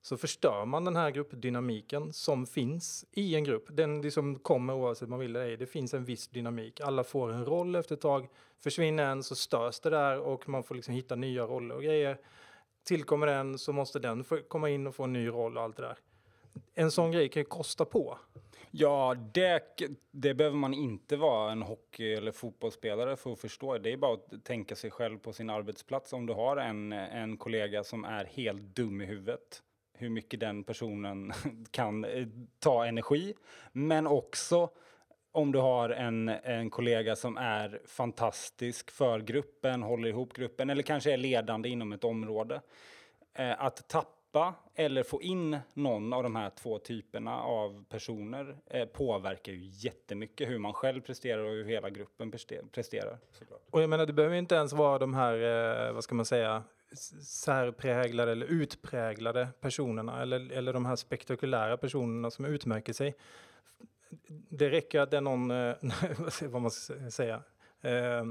[0.03, 3.67] så förstör man den här gruppdynamiken som finns i en grupp.
[3.71, 5.57] Den liksom kommer oavsett man vill eller ej.
[5.57, 6.81] Det finns en viss dynamik.
[6.81, 8.29] Alla får en roll efter ett tag.
[8.61, 12.19] Försvinner en så störs det där och man får liksom hitta nya roller och grejer.
[12.85, 15.77] Tillkommer en så måste den få komma in och få en ny roll och allt
[15.77, 15.99] det där.
[16.75, 18.19] En sån grej kan ju kosta på.
[18.71, 19.63] Ja, det,
[20.11, 23.79] det behöver man inte vara en hockey eller fotbollsspelare för att förstå.
[23.79, 26.13] Det är bara att tänka sig själv på sin arbetsplats.
[26.13, 29.63] Om du har en, en kollega som är helt dum i huvudet,
[29.93, 31.33] hur mycket den personen
[31.71, 32.27] kan eh,
[32.59, 33.35] ta energi.
[33.73, 34.71] Men också
[35.33, 40.83] om du har en, en kollega som är fantastisk för gruppen, håller ihop gruppen eller
[40.83, 42.61] kanske är ledande inom ett område.
[43.33, 44.24] Eh, att tappa
[44.75, 50.49] eller få in någon av de här två typerna av personer eh, påverkar ju jättemycket
[50.49, 53.19] hur man själv presterar och hur hela gruppen presterar.
[53.33, 53.61] Såklart.
[53.71, 55.35] Och jag menar, det behöver inte ens vara de här,
[55.89, 56.63] eh, vad ska man säga,
[57.23, 63.15] särpräglade eller utpräglade personerna eller, eller de här spektakulära personerna som utmärker sig.
[64.49, 65.75] Det räcker att det är någon, eh,
[66.51, 67.43] vad man ska säga,
[67.81, 68.25] eh,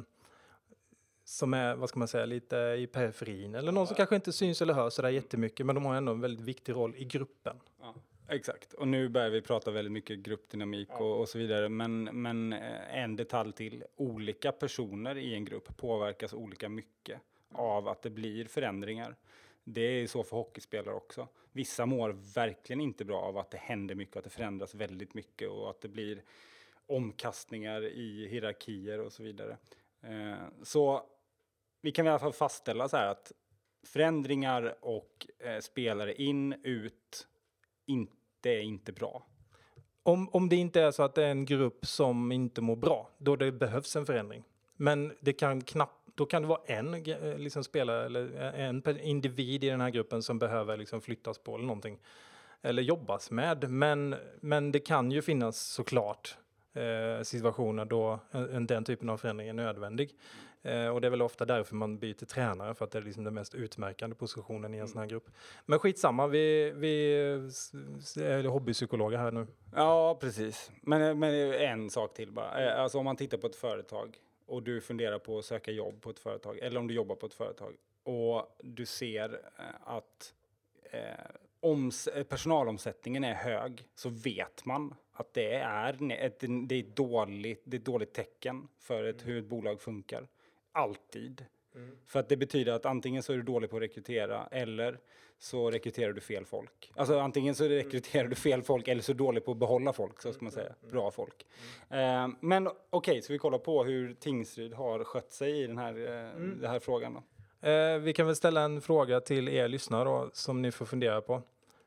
[1.26, 4.62] som är, vad ska man säga, lite i periferin eller någon som kanske inte syns
[4.62, 7.60] eller hörs sådär jättemycket men de har ändå en väldigt viktig roll i gruppen.
[7.82, 7.96] Ja,
[8.28, 8.74] exakt.
[8.74, 11.70] Och nu börjar vi prata väldigt mycket gruppdynamik och, och så vidare.
[11.70, 13.84] Men, men eh, en detalj till.
[13.96, 19.16] Olika personer i en grupp påverkas olika mycket av att det blir förändringar.
[19.64, 21.28] Det är så för hockeyspelare också.
[21.52, 25.50] Vissa mår verkligen inte bra av att det händer mycket, att det förändras väldigt mycket
[25.50, 26.22] och att det blir
[26.88, 29.58] omkastningar i hierarkier och så vidare.
[30.02, 31.04] Eh, så
[31.84, 33.32] vi kan i alla fall fastställa så här att
[33.88, 37.28] förändringar och eh, spelare in, ut,
[37.86, 39.26] inte är inte bra.
[40.04, 43.10] Om, om det inte är så att det är en grupp som inte mår bra,
[43.18, 44.44] då det behövs en förändring.
[44.76, 49.00] Men det kan knappt, då kan det vara en eh, liksom, spelare eller eh, en
[49.00, 52.00] individ i den här gruppen som behöver liksom, flyttas på eller någonting.
[52.62, 53.70] eller jobbas med.
[53.70, 56.38] Men, men det kan ju finnas såklart
[56.74, 60.16] eh, situationer då en, den typen av förändring är nödvändig.
[60.64, 63.24] Eh, och det är väl ofta därför man byter tränare, för att det är liksom
[63.24, 65.30] den mest utmärkande positionen i en sån här grupp.
[65.66, 67.16] Men skitsamma, vi, vi
[68.16, 69.48] är hobbypsykologer här nu.
[69.76, 70.72] Ja, precis.
[70.82, 72.66] Men, men en sak till bara.
[72.66, 76.02] Eh, alltså om man tittar på ett företag och du funderar på att söka jobb
[76.02, 77.74] på ett företag, eller om du jobbar på ett företag
[78.04, 80.34] och du ser eh, att
[80.92, 81.00] eh,
[81.60, 87.78] oms personalomsättningen är hög så vet man att det är ett, det är dåligt, det
[87.78, 90.28] är ett dåligt tecken för ett, hur ett bolag funkar.
[90.74, 91.46] Alltid.
[91.76, 91.98] Mm.
[92.08, 95.00] För att det betyder att antingen så är du dålig på att rekrytera eller
[95.40, 96.92] så rekryterar du fel folk.
[96.96, 99.94] Alltså antingen så rekryterar du fel folk eller så är du dålig på att behålla
[99.94, 100.76] folk, så ska man säga.
[100.92, 101.46] Bra folk.
[101.90, 102.32] Mm.
[102.32, 105.78] Uh, men okej, okay, så vi kollar på hur Tingsryd har skött sig i den
[105.78, 106.62] här, uh, mm.
[106.62, 107.14] den här frågan.
[107.14, 107.70] Då.
[107.70, 111.22] Uh, vi kan väl ställa en fråga till er lyssnare då, som ni får fundera
[111.22, 111.42] på.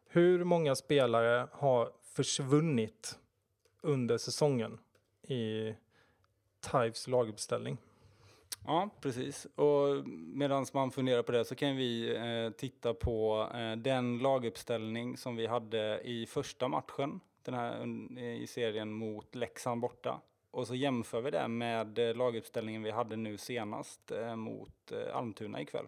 [0.09, 3.18] Hur många spelare har försvunnit
[3.83, 4.79] under säsongen
[5.22, 5.75] i
[6.61, 7.79] Tives laguppställning?
[8.66, 9.44] Ja, precis.
[9.55, 15.16] Och medan man funderar på det så kan vi eh, titta på eh, den laguppställning
[15.16, 17.87] som vi hade i första matchen den här,
[18.18, 20.20] i serien mot Leksand borta.
[20.50, 25.16] Och så jämför vi det med eh, laguppställningen vi hade nu senast eh, mot eh,
[25.16, 25.87] Almtuna ikväll.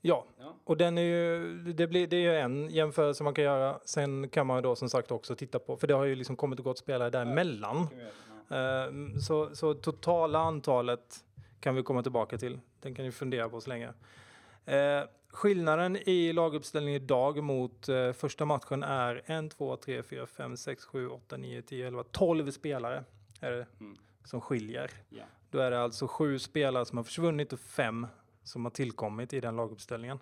[0.00, 3.44] Ja, ja, och den är ju, det, blir, det är ju en jämförelse man kan
[3.44, 3.80] göra.
[3.84, 6.58] Sen kan man då som sagt också titta på, för det har ju liksom kommit
[6.58, 7.76] och gått spelare däremellan.
[7.76, 8.06] Ja,
[8.50, 11.24] uh, så, så totala antalet
[11.60, 12.60] kan vi komma tillbaka till.
[12.80, 13.88] Den kan ni fundera på så länge.
[13.88, 20.56] Uh, skillnaden i laguppställningen idag mot uh, första matchen är 1, 2, 3, 4, 5,
[20.56, 23.04] 6, 7, 8, 9, 10, 11, 12 spelare
[23.40, 23.96] är det mm.
[24.24, 24.90] som skiljer.
[25.10, 25.26] Yeah.
[25.50, 28.06] Då är det alltså sju spelare som har försvunnit och fem
[28.42, 30.18] som har tillkommit i den laguppställningen.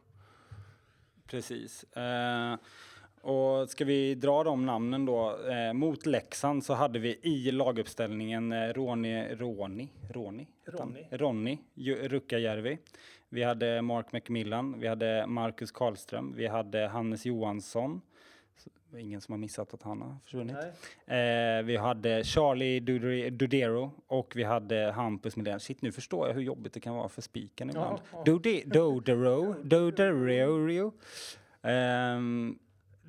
[1.26, 1.84] Precis.
[1.84, 2.56] Eh,
[3.22, 5.38] och ska vi dra de namnen då?
[5.48, 11.06] Eh, mot Leksand så hade vi i laguppställningen eh, Roni, Roni, Roni, Roni.
[11.10, 11.58] Ronny
[12.02, 12.78] Rukkajärvi.
[13.28, 18.00] Vi hade Mark McMillan, vi hade Marcus Karlström, vi hade Hannes Johansson,
[18.98, 20.56] ingen som har missat att han har försvunnit.
[21.06, 22.80] Eh, vi hade Charlie
[23.30, 25.60] Dudero och vi hade Hampus Milén.
[25.60, 27.98] Shit, nu förstår jag hur jobbigt det kan vara för spiken ibland.
[28.12, 28.32] Ja, ja.
[28.32, 30.92] Dudero, Dudero.
[31.62, 32.58] Um,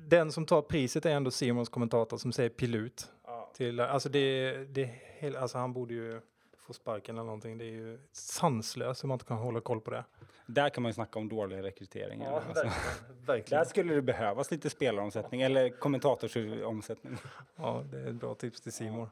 [0.06, 3.10] Den som tar priset är ändå Simons kommentator som säger pilut.
[3.26, 3.50] Ja.
[3.54, 4.90] Till, alltså det, det,
[5.36, 6.20] alltså han borde ju
[6.58, 7.58] få sparken eller någonting.
[7.58, 10.04] Det är ju sanslöst om man inte kan hålla koll på det.
[10.46, 12.22] Där kan man ju snacka om dålig rekrytering.
[12.22, 12.64] Ja, alltså.
[12.64, 13.60] verkligen, verkligen.
[13.60, 17.16] Där skulle det behövas lite spelaromsättning eller kommentatorsomsättning.
[17.56, 19.08] Ja, det är ett bra tips till Simor.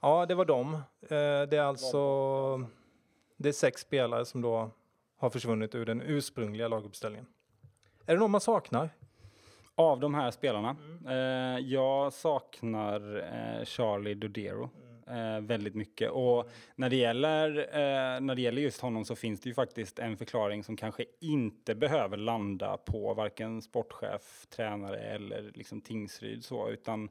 [0.00, 0.74] Ja, det var dem.
[0.74, 2.68] Eh, det är alltså
[3.36, 4.70] det är sex spelare som då
[5.16, 7.26] har försvunnit ur den ursprungliga laguppställningen.
[8.06, 8.90] Är det någon man saknar?
[9.76, 10.76] Av de här spelarna?
[11.02, 11.06] Mm.
[11.06, 14.70] Eh, jag saknar eh, Charlie Dodero.
[15.06, 16.10] Eh, väldigt mycket.
[16.10, 19.98] Och när det, gäller, eh, när det gäller just honom så finns det ju faktiskt
[19.98, 26.68] en förklaring som kanske inte behöver landa på varken sportchef, tränare eller liksom Tingsryd så,
[26.68, 27.08] utan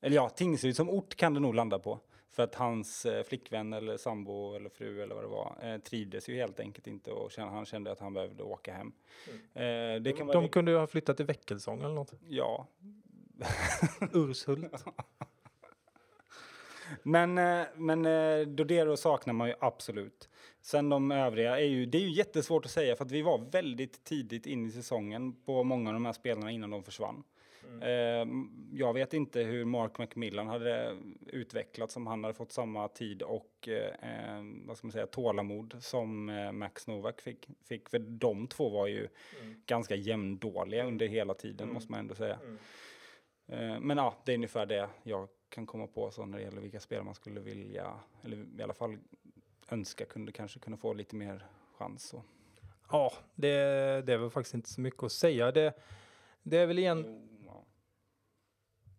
[0.00, 2.00] eller ja, Tingsryd som ort kan det nog landa på.
[2.30, 6.28] För att hans eh, flickvän eller sambo eller fru eller vad det var eh, trivdes
[6.28, 8.92] ju helt enkelt inte och han kände att han behövde åka hem.
[9.28, 9.96] Mm.
[9.96, 12.12] Eh, det kan de, de kunde ju ha flyttat till Väckelsång eller något.
[12.28, 12.66] Ja.
[14.12, 14.72] Urshult.
[17.02, 20.28] Men, eh, men eh, Dodero saknar man ju absolut.
[20.62, 23.38] Sen de övriga är ju, det är ju jättesvårt att säga för att vi var
[23.50, 27.24] väldigt tidigt in i säsongen på många av de här spelarna innan de försvann.
[27.68, 27.82] Mm.
[27.82, 28.36] Eh,
[28.72, 30.96] jag vet inte hur Mark McMillan hade
[31.26, 36.24] utvecklats om han hade fått samma tid och eh, vad ska man säga, tålamod som
[36.52, 37.88] Max Novak fick, fick.
[37.88, 39.08] För de två var ju
[39.42, 39.62] mm.
[39.66, 41.74] ganska jämndåliga under hela tiden mm.
[41.74, 42.38] måste man ändå säga.
[42.44, 42.58] Mm.
[43.48, 46.60] Eh, men ja, det är ungefär det jag kan komma på så när det gäller
[46.60, 48.98] vilka spelare man skulle vilja, eller i alla fall
[49.70, 51.46] önska kunde kanske kunna få lite mer
[51.78, 52.08] chans.
[52.08, 52.22] Så.
[52.90, 53.48] Ja, det,
[54.06, 55.52] det är väl faktiskt inte så mycket att säga.
[55.52, 55.72] Det,
[56.42, 57.28] det är väl igen...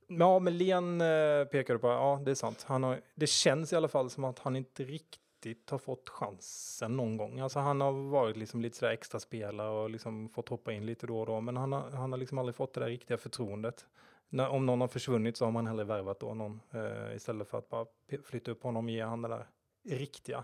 [0.07, 0.39] Ja.
[0.39, 2.63] men Len eh, pekar på, ja det är sant.
[2.67, 6.97] Han har, det känns i alla fall som att han inte riktigt har fått chansen
[6.97, 7.39] någon gång.
[7.39, 11.07] Alltså han har varit liksom lite sådär extra spelare och liksom fått hoppa in lite
[11.07, 13.85] då och då, men han har, han har liksom aldrig fått det där riktiga förtroendet
[14.29, 17.57] när, om någon har försvunnit så har man hellre värvat då någon eh, istället för
[17.57, 17.85] att bara
[18.23, 19.47] flytta upp honom och ge han det där
[19.83, 20.43] riktiga.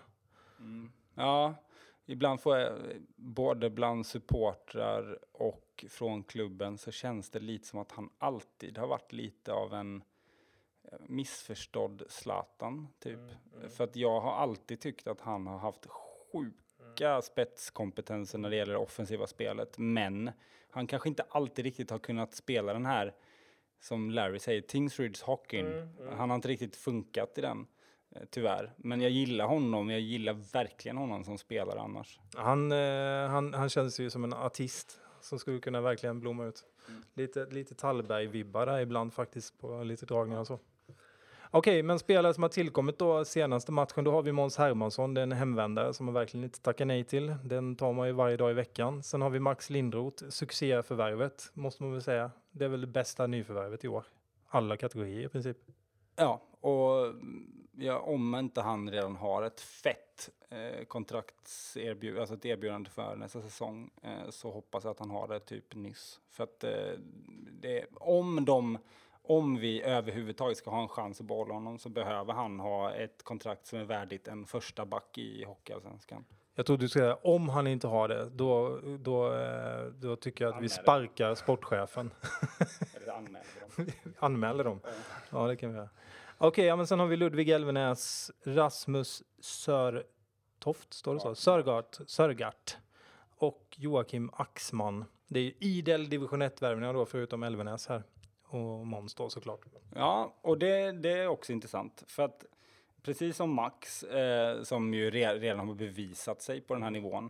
[0.59, 0.91] Mm.
[1.15, 1.55] Ja,
[2.05, 2.79] ibland får jag
[3.15, 8.87] både bland supportrar och från klubben så känns det lite som att han alltid har
[8.87, 10.03] varit lite av en
[10.83, 13.19] eh, missförstådd Zlatan typ.
[13.19, 13.69] Mm, mm.
[13.69, 15.87] För att jag har alltid tyckt att han har haft
[16.31, 17.21] sjuka mm.
[17.21, 19.77] spetskompetenser när det gäller det offensiva spelet.
[19.77, 20.31] Men
[20.69, 23.13] han kanske inte alltid riktigt har kunnat spela den här
[23.83, 25.67] som Larry säger, Tingsryds hockeyn.
[25.67, 26.17] Mm, mm.
[26.17, 27.67] Han har inte riktigt funkat i den,
[28.15, 28.73] eh, tyvärr.
[28.77, 32.19] Men jag gillar honom, jag gillar verkligen honom som spelare annars.
[32.35, 36.63] Han, eh, han, han känns ju som en artist som skulle kunna verkligen blomma ut.
[36.89, 37.03] Mm.
[37.13, 40.59] Lite, lite Tallberg-vibbar där ibland faktiskt på lite dragningar och så.
[41.55, 45.21] Okej, men spelare som har tillkommit då senaste matchen, då har vi Måns Hermansson, det
[45.21, 47.35] är en hemvändare som man verkligen inte tackar nej till.
[47.43, 49.03] Den tar man ju varje dag i veckan.
[49.03, 52.31] Sen har vi Max Lindroth, succéförvärvet måste man väl säga.
[52.51, 54.03] Det är väl det bästa nyförvärvet i år.
[54.49, 55.57] Alla kategorier i princip.
[56.15, 57.15] Ja, och
[57.71, 63.41] ja, om inte han redan har ett fett eh, kontraktserbjudande, alltså ett erbjudande för nästa
[63.41, 66.19] säsong, eh, så hoppas jag att han har det typ nyss.
[66.29, 66.99] För att eh,
[67.61, 68.77] det, om de
[69.23, 73.23] om vi överhuvudtaget ska ha en chans att behålla honom så behöver han ha ett
[73.23, 76.25] kontrakt som är värdigt en första back i Hockeyallsvenskan.
[76.55, 80.45] Jag tror du ska säga om han inte har det, då, då, eh, då tycker
[80.45, 80.83] jag att vi Anmäler.
[80.83, 82.11] sparkar sportchefen.
[82.95, 83.85] Eller anmäler dem.
[84.19, 84.79] Anmäler dem.
[85.29, 85.89] Ja, det kan vi göra.
[86.37, 91.27] Okej, ja, men sen har vi Ludvig Elvenäs, Rasmus Sörtoft, står det så?
[91.27, 91.35] Ja.
[91.35, 92.77] Sörgart, Sörgart
[93.37, 95.05] och Joakim Axman.
[95.27, 98.03] Det är idel division 1-värvningar då, förutom Elvenäs här.
[98.53, 99.65] Och Måns då såklart.
[99.95, 102.03] Ja, och det, det är också intressant.
[102.07, 102.45] För att
[103.03, 107.29] precis som Max, eh, som ju re, redan har bevisat sig på den här nivån,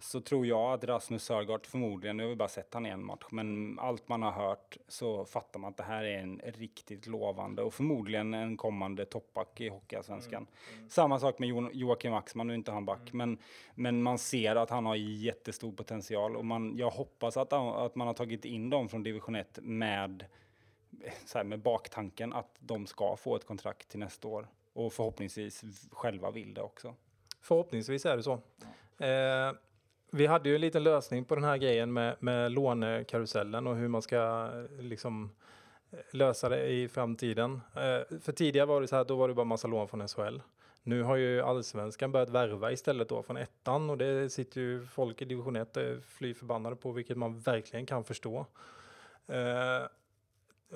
[0.00, 3.04] så tror jag att Rasmus Sörgård förmodligen, nu har vi bara sett han i en
[3.04, 7.06] match, men allt man har hört så fattar man att det här är en riktigt
[7.06, 10.46] lovande och förmodligen en kommande toppback i Hockeyallsvenskan.
[10.88, 13.38] Samma sak med jo, Joakim Axman, nu är inte han back, men,
[13.74, 18.06] men man ser att han har jättestor potential och man, jag hoppas att, att man
[18.06, 20.24] har tagit in dem från division 1 med
[21.26, 25.64] så här med baktanken att de ska få ett kontrakt till nästa år och förhoppningsvis
[25.90, 26.94] själva vill det också.
[27.40, 28.32] Förhoppningsvis är det så.
[28.98, 29.52] Eh,
[30.10, 33.88] vi hade ju en liten lösning på den här grejen med, med lånekarusellen och hur
[33.88, 35.30] man ska eh, liksom
[35.90, 37.60] eh, lösa det i framtiden.
[37.76, 40.38] Eh, för tidigare var det så här, då var det bara massa lån från SHL.
[40.82, 45.22] Nu har ju allsvenskan börjat värva istället då från ettan och det sitter ju folk
[45.22, 48.46] i division 1 eh, fly förbannade på, vilket man verkligen kan förstå.
[49.26, 49.86] Eh,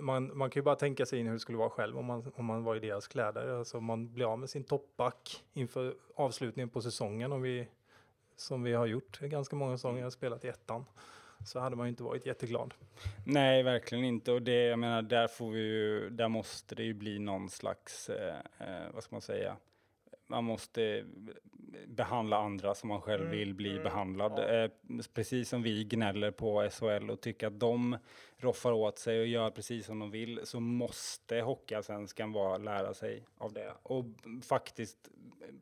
[0.01, 2.33] man, man kan ju bara tänka sig in hur det skulle vara själv om man,
[2.37, 3.59] om man var i deras kläder.
[3.59, 7.69] Alltså man blir av med sin toppback inför avslutningen på säsongen om vi,
[8.37, 10.85] som vi har gjort ganska många säsonger, jag har spelat i ettan.
[11.47, 12.75] Så hade man ju inte varit jätteglad.
[13.27, 14.33] Nej, verkligen inte.
[14.33, 18.09] Och det, jag menar, där får vi ju, där måste det ju bli någon slags,
[18.09, 19.57] eh, eh, vad ska man säga,
[20.27, 21.05] man måste
[21.87, 24.33] behandla andra som man själv Mm, vill bli mm, behandlad.
[24.37, 24.49] ja.
[24.49, 24.71] Eh,
[25.15, 27.97] precis som vi gnäller på SHL och tycker att de
[28.39, 32.33] roffar åt sig och gör precis som de vill, så måste Hockeyallsvenskan
[32.65, 33.73] lära sig av det.
[33.83, 34.05] Och
[34.49, 35.09] faktiskt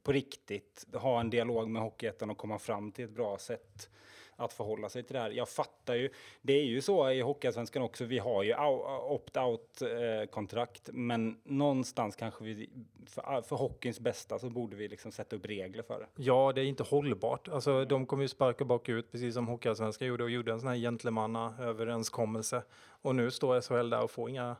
[0.03, 3.89] på riktigt ha en dialog med Hockeyettan och komma fram till ett bra sätt
[4.37, 5.31] att förhålla sig till det här.
[5.31, 6.11] Jag fattar ju,
[6.43, 12.17] det är ju så i Hockeyallsvenskan också, vi har ju opt-out eh, kontrakt, men någonstans
[12.17, 12.71] kanske vi,
[13.07, 16.23] för, ah, för hockeyns bästa så borde vi liksom sätta upp regler för det.
[16.23, 17.49] Ja, det är inte hållbart.
[17.49, 20.77] Alltså, de kommer ju sparka bakut, precis som Hockeyallsvenskan gjorde och gjorde en sån här
[20.77, 22.63] gentlemannaöverenskommelse.
[23.03, 24.57] Och nu står SHL där och får inga,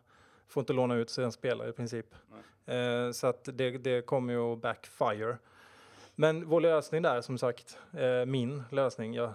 [0.49, 2.07] får inte låna ut sina spelare i princip.
[2.67, 5.39] Eh, så att det, det kommer ju att backfire.
[6.15, 9.33] Men vår lösning där, som sagt, eh, min lösning, jag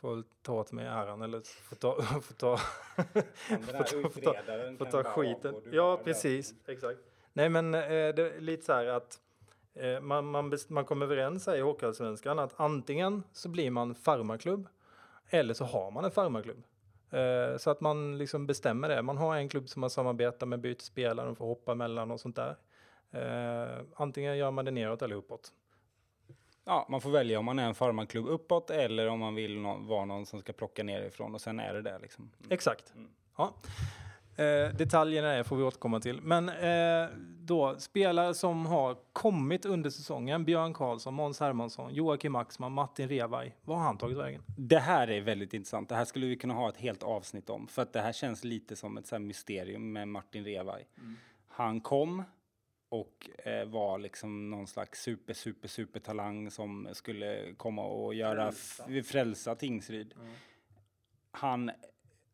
[0.00, 4.34] får väl ta åt mig äran eller får ta, får ta, får ta,
[4.78, 5.54] får ta, skiten.
[5.72, 6.54] Ja, precis.
[6.66, 6.98] Exakt.
[7.32, 9.20] Nej, men eh, det är lite så här att
[9.74, 14.68] eh, man, man, man kommer överens här i Hockeyallsvenskan att antingen så blir man farmaklubb
[15.30, 16.64] eller så har man en farmaklubb.
[17.10, 19.02] Eh, så att man liksom bestämmer det.
[19.02, 22.20] Man har en klubb som man samarbetar med, byter spelare, de får hoppa emellan och
[22.20, 22.56] sånt där.
[23.12, 25.52] Eh, antingen gör man det neråt eller uppåt.
[26.64, 29.76] Ja, man får välja om man är en farmaklubb uppåt eller om man vill nå-
[29.78, 32.30] vara någon som ska plocka ner ifrån och sen är det det liksom.
[32.50, 32.92] Exakt.
[32.94, 33.08] Mm.
[33.36, 33.54] Ja.
[34.44, 36.20] Eh, detaljerna är får vi återkomma till.
[36.22, 37.08] Men eh,
[37.46, 40.44] då, spelare som har kommit under säsongen.
[40.44, 43.56] Björn Karlsson, Måns Hermansson, Joakim Axman, Martin Revaj.
[43.64, 44.42] Vad har han tagit vägen?
[44.56, 45.88] Det här är väldigt intressant.
[45.88, 47.66] Det här skulle vi kunna ha ett helt avsnitt om.
[47.66, 50.86] För att det här känns lite som ett så mysterium med Martin Revaj.
[51.48, 52.22] Han kom
[52.88, 58.52] och eh, var liksom någon slags super, super, super talang som skulle komma och göra
[58.52, 60.14] frälsa, frälsa Tingsryd.
[61.30, 61.70] Han,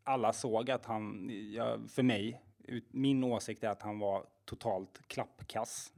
[0.04, 5.00] alla såg att han, ja, för mig, ut, min åsikt är att han var totalt
[5.08, 5.92] klappkass,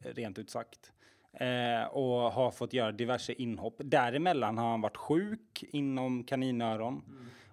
[0.00, 0.92] eh, rent ut sagt.
[1.32, 3.74] Eh, och har fått göra diverse inhopp.
[3.78, 7.02] Däremellan har han varit sjuk inom kaninöron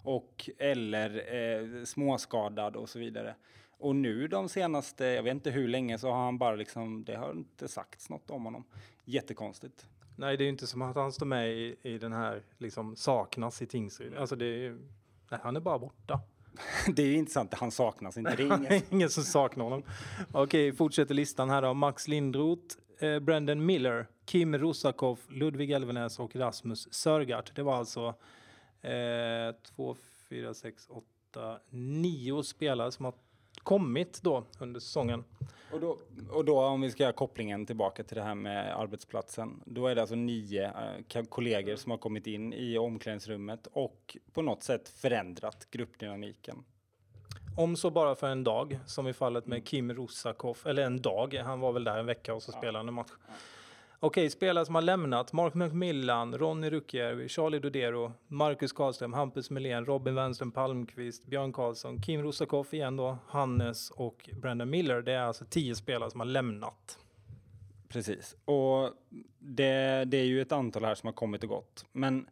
[0.04, 3.36] och eller eh, småskadad och så vidare.
[3.78, 7.16] Och nu de senaste, jag vet inte hur länge, så har han bara liksom, det
[7.16, 8.64] har inte sagts något om honom.
[9.06, 9.86] Jättekonstigt.
[10.16, 12.96] Nej, det är ju inte som att han står med i, i den här liksom
[12.96, 14.16] saknas i Tingsryd.
[14.18, 14.78] Alltså det är,
[15.32, 16.22] nej, han är bara borta.
[16.88, 18.36] det är ju intressant, han saknas inte.
[18.36, 18.82] Det är ingen...
[18.90, 19.84] ingen som saknar honom.
[20.32, 21.74] Okej, fortsätter listan här då.
[21.74, 27.56] Max Lindroth, eh, Brendan Miller, Kim Rosakov, Ludvig Elvenäs och Rasmus Sörgart.
[27.56, 28.16] Det var alltså
[28.82, 29.96] eh, två,
[30.30, 33.14] fyra, sex, åtta, nio spelare som har
[33.64, 35.24] kommit då under säsongen.
[35.74, 35.98] Och då,
[36.30, 39.64] och då om vi ska göra kopplingen tillbaka till det här med arbetsplatsen.
[39.66, 40.66] Då är det alltså nio
[41.14, 46.64] eh, kollegor som har kommit in i omklädningsrummet och på något sätt förändrat gruppdynamiken.
[47.58, 51.34] Om så bara för en dag, som i fallet med Kim Rosakov, eller en dag,
[51.34, 53.12] han var väl där en vecka och så spelade han en match.
[54.04, 59.86] Okej, spelare som har lämnat, Mark McMillan, Ronny Ruckjärvi, Charlie Dodero, Marcus Karlström, Hampus Melén,
[59.86, 65.02] Robin Wernström Palmqvist, Björn Karlsson, Kim Rosakov igen då, Hannes och Brandon Miller.
[65.02, 67.00] Det är alltså tio spelare som har lämnat.
[67.90, 68.36] Precis.
[68.46, 68.90] Och
[69.40, 71.86] det, det är ju ett antal här som har kommit och gått.
[71.92, 72.28] Men,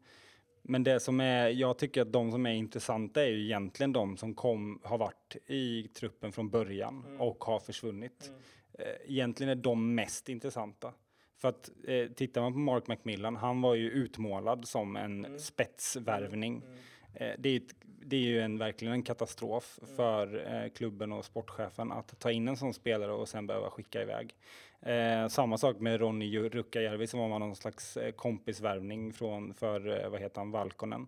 [0.61, 4.17] men det som är, jag tycker att de som är intressanta är ju egentligen de
[4.17, 8.31] som kom, har varit i truppen från början och har försvunnit.
[8.73, 10.93] Eh, Egentligen är de mest intressanta.
[11.39, 16.57] För att eh, tittar man på Mark McMillan, han var ju utmålad som en spetsvärvning.
[16.57, 16.79] Eh,
[17.13, 21.91] det, är ett, det är ju en, verkligen en katastrof för eh, klubben och sportchefen
[21.91, 24.35] att ta in en sån spelare och sen behöva skicka iväg.
[24.81, 30.09] Eh, samma sak med Ronny Rukkajärvi som var någon slags eh, kompisvärvning från, för, eh,
[30.09, 31.07] vad heter han, Valkonen.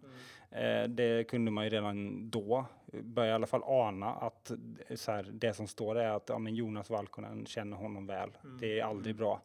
[0.51, 2.65] Eh, det kunde man ju redan då
[3.03, 4.51] börja i alla fall ana att
[4.87, 8.29] eh, så här, det som står är att ja, men Jonas Valkonen känner honom väl.
[8.59, 9.41] Det är aldrig bra.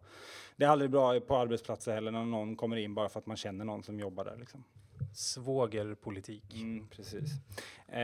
[0.57, 3.37] Det är aldrig bra på arbetsplatser heller när någon kommer in bara för att man
[3.37, 4.37] känner någon som jobbar där.
[4.37, 4.65] Liksom.
[5.15, 6.55] Svågerpolitik.
[6.55, 7.31] Mm, precis.
[7.89, 8.01] Eh,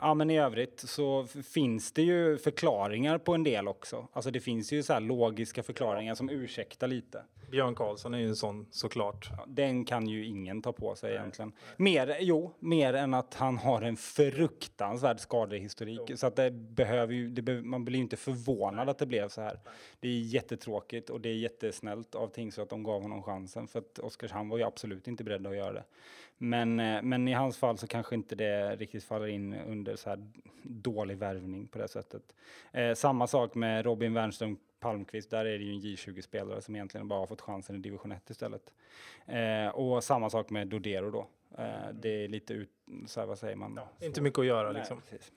[0.00, 4.08] ja, men i övrigt så finns det ju förklaringar på en del också.
[4.12, 7.22] Alltså det finns ju så här logiska förklaringar som ursäktar lite.
[7.52, 9.28] Björn Karlsson är ju en sån såklart.
[9.36, 11.52] Ja, den kan ju ingen ta på sig egentligen.
[11.76, 16.00] Mer, jo, mer än att han har en fruktansvärd skadehistorik.
[16.14, 19.28] Så att det behöver ju, det be, man blir ju inte förvånad att det blev
[19.28, 19.58] så här.
[20.00, 23.68] Det är jättetråkigt och det är jättesnällt av Tingsryd att de gav honom chansen.
[23.68, 25.84] För att Oskarshamn var ju absolut inte beredda att göra det.
[26.38, 30.10] Men, eh, men i hans fall så kanske inte det riktigt faller in under så
[30.10, 30.30] här
[30.62, 32.22] dålig värvning på det sättet.
[32.72, 37.08] Eh, samma sak med Robin Wernström Palmqvist, där är det ju en J20-spelare som egentligen
[37.08, 38.72] bara har fått chansen i division 1 istället.
[39.26, 41.26] Eh, och samma sak med Dodero då.
[41.58, 42.70] Eh, det är lite ut,
[43.06, 43.80] så här, vad säger man?
[44.00, 45.00] Inte mycket att göra Nej, liksom.
[45.00, 45.32] precis.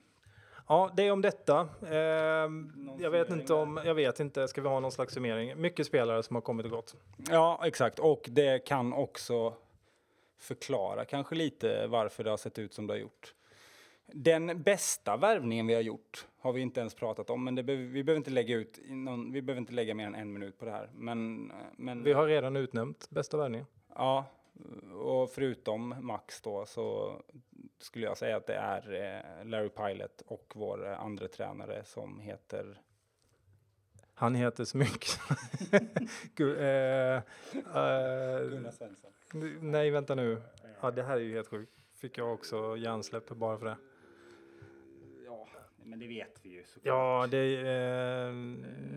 [0.68, 1.68] Ja, det är om detta.
[1.90, 5.60] Ehm, jag vet inte om, jag vet inte, ska vi ha någon slags summering?
[5.60, 6.94] Mycket spelare som har kommit och gått.
[7.30, 7.98] Ja, exakt.
[7.98, 9.54] Och det kan också
[10.38, 13.34] förklara kanske lite varför det har sett ut som det har gjort.
[14.06, 17.86] Den bästa värvningen vi har gjort har vi inte ens pratat om, men det behöver,
[17.86, 20.64] vi behöver inte lägga ut någon, vi behöver inte lägga mer än en minut på
[20.64, 20.90] det här.
[20.94, 23.66] Men, men Vi har redan utnämnt bästa värvningen.
[23.94, 24.24] ja,
[24.94, 27.16] och förutom Max då så
[27.78, 32.20] skulle jag säga att det är eh, Larry Pilot och vår eh, andra tränare som
[32.20, 32.80] heter
[34.18, 35.20] Han heter så mycket.
[36.36, 37.16] Gu- eh,
[37.76, 39.10] eh, Svensson.
[39.60, 40.42] nej, vänta nu.
[40.80, 41.72] Ja, det här är ju helt sjukt.
[41.94, 43.76] Fick jag också hjärnsläpp bara för det.
[45.26, 45.48] Ja,
[45.84, 46.84] men det vet vi ju såklart.
[46.84, 48.32] Ja, det eh,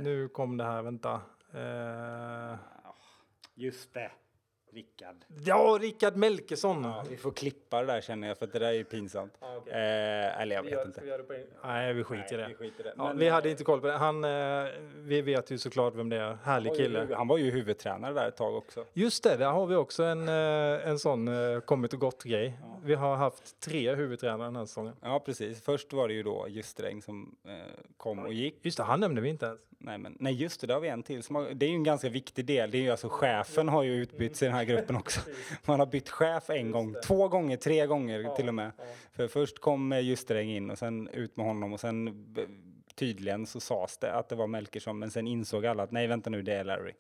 [0.04, 0.82] nu kom det här.
[0.82, 1.22] Vänta.
[1.54, 2.60] Eh,
[3.56, 4.12] Just det,
[4.74, 5.16] Rickard.
[5.46, 6.84] ja, Rickard Melkesson.
[6.84, 9.34] Ja, vi får klippa det där känner jag för att det där är ju pinsamt.
[9.40, 9.74] Ja, okej.
[9.74, 11.02] Eh, eller jag vet inte.
[11.64, 12.48] Nej, vi skiter i det.
[12.48, 12.94] vi skiter i det.
[12.98, 13.94] Ja, Men, vi hade inte koll på det.
[13.94, 14.66] Han, eh,
[14.96, 16.38] vi vet ju såklart vem det är.
[16.44, 17.08] Härlig ju kille.
[17.16, 18.86] Han var ju huvudtränare där ett tag också.
[18.94, 22.60] Just det, där har vi också en, eh, en sån eh, kommit och gått grej.
[22.84, 24.94] Vi har haft tre huvudtränare den här säsongen.
[25.02, 25.62] Ja, precis.
[25.62, 27.54] Först var det ju då Justräng som eh,
[27.98, 28.66] kom och gick.
[28.66, 29.60] Just det, han nämnde vi inte ens.
[29.82, 31.24] Nej, men, nej, just det, där har vi en till.
[31.24, 32.72] Som har, det är ju en ganska viktig del.
[32.72, 35.20] Det är ju alltså chefen har ju utbytts i den här gruppen också.
[35.66, 38.72] Man har bytt chef en gång, två gånger, tre gånger till och med.
[39.12, 42.42] För först kom eh, Justräng in och sen ut med honom och sen b-
[42.96, 46.30] tydligen så sades det att det var Melkersson, men sen insåg alla att nej, vänta
[46.30, 46.94] nu, det är Larry.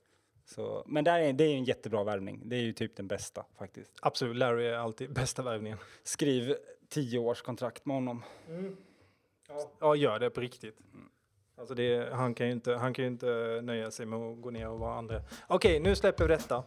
[0.49, 2.41] Så, men där är, det är en jättebra värvning.
[2.45, 3.91] Det är ju typ den bästa faktiskt.
[4.01, 5.77] Absolut, Larry är alltid bästa värvningen.
[6.03, 6.55] Skriv
[6.89, 8.23] tio års kontrakt med honom.
[9.79, 10.77] Ja, gör det på riktigt.
[11.57, 14.51] Alltså det, han, kan ju inte, han kan ju inte nöja sig med att gå
[14.51, 15.21] ner och vara andra.
[15.47, 16.63] Okej, nu släpper vi detta.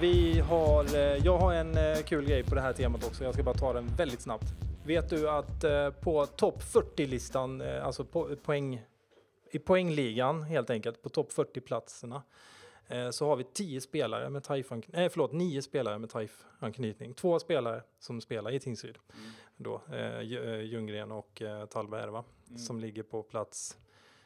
[0.00, 3.24] Vi har, eh, jag har en eh, kul grej på det här temat också.
[3.24, 4.44] Jag ska bara ta den väldigt snabbt.
[4.84, 8.04] Vet du att eh, på topp 40-listan, eh, alltså
[8.44, 8.82] poäng,
[9.50, 12.22] i poängligan helt enkelt, på topp 40-platserna,
[12.88, 17.14] eh, så har vi 10 spelare med taif nej förlåt, 9 spelare med taif-anknytning.
[17.14, 18.98] Två spelare som spelar i Tingsryd.
[19.56, 20.20] Då, eh,
[20.62, 22.24] Ljunggren och eh, Tallberg va?
[22.56, 23.78] Som ligger på plats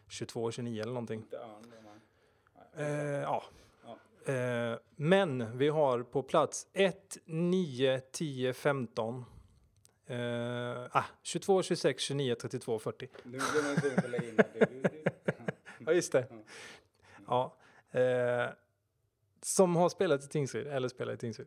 [0.09, 1.25] 22 och 29 eller någonting.
[2.77, 3.45] Eh, ja.
[4.25, 9.25] Eh, men vi har på plats 1, 9, 10, 15.
[10.07, 10.17] Eh,
[10.93, 13.09] ah, 22, 26, 29, 32, 40.
[13.23, 14.67] Nu blir man tvungen att lägga in det.
[15.87, 16.27] Ja, just det.
[17.27, 17.57] Ja.
[17.91, 18.51] Eh,
[19.43, 21.47] som har spelat i Tingsryd, eller spelar i Tingsryd.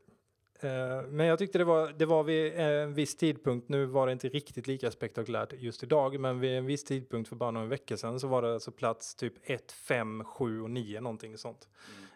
[0.59, 4.13] Eh, men jag tyckte det var, det var vid en viss tidpunkt, nu var det
[4.13, 7.95] inte riktigt lika spektakulärt just idag, men vid en viss tidpunkt för bara några veckor
[7.95, 11.67] sedan så var det alltså plats typ 1, 5, 7 och 9 någonting sånt.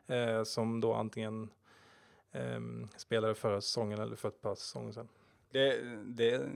[0.08, 1.50] Eh, som då antingen
[2.32, 5.08] ehm, spelade förra säsongen eller för ett par säsonger sedan.
[5.52, 6.50] Det, det är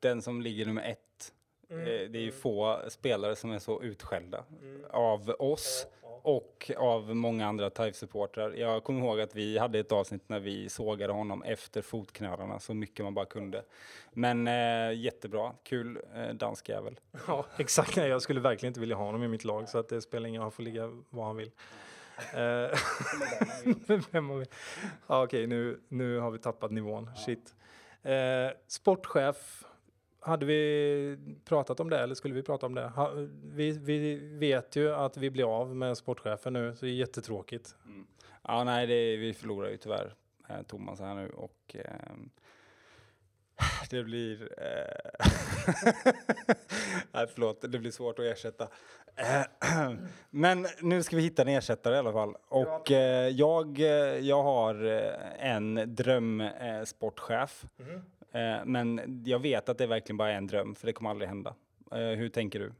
[0.00, 1.32] den som ligger nummer ett.
[1.68, 1.76] Eh,
[2.10, 4.44] Det är ju få spelare som är så utskällda
[4.90, 5.86] av oss
[6.24, 8.54] och av många andra TIFE-supportrar.
[8.54, 12.74] Jag kommer ihåg att vi hade ett avsnitt när vi sågade honom efter fotknölarna så
[12.74, 13.64] mycket man bara kunde.
[14.12, 17.00] Men eh, jättebra, kul eh, dansk jävel.
[17.26, 17.96] Ja, exakt.
[17.96, 20.40] Jag skulle verkligen inte vilja ha honom i mitt lag så att det spelar ingen
[20.40, 21.50] roll, han får ligga var han vill.
[22.34, 22.78] Eh,
[24.10, 24.44] Vem.
[25.06, 27.10] Ja, Okej, nu, nu har vi tappat nivån.
[27.16, 27.54] Shit.
[28.02, 29.64] Eh, sportchef,
[30.20, 32.88] hade vi pratat om det eller skulle vi prata om det?
[32.88, 33.10] Ha,
[33.44, 37.74] vi, vi vet ju att vi blir av med sportchefen nu, så det är jättetråkigt.
[38.42, 40.14] Ja, nej, det, vi förlorar ju tyvärr
[40.48, 42.30] eh, Thomas här nu och ehm,
[43.90, 44.48] det blir...
[44.58, 45.26] Eh,
[47.12, 48.68] nej, förlåt, det blir svårt att ersätta.
[49.16, 49.92] Eh,
[50.30, 52.34] Men nu ska vi hitta en ersättare i alla fall.
[52.48, 53.86] Och eh, jag, eh,
[54.18, 56.62] jag har eh, en drömsportchef.
[56.62, 57.64] Eh, sportchef.
[58.34, 61.28] Eh, men jag vet att det verkligen bara är en dröm, för det kommer aldrig
[61.28, 61.54] hända.
[61.92, 62.72] Eh, hur tänker du?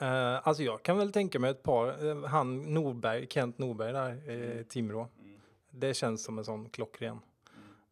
[0.00, 4.30] Eh, alltså jag kan väl tänka mig ett par, eh, han Norberg, Kent Norberg där
[4.30, 5.08] i Timrå.
[5.70, 7.20] Det känns som en sån klockren.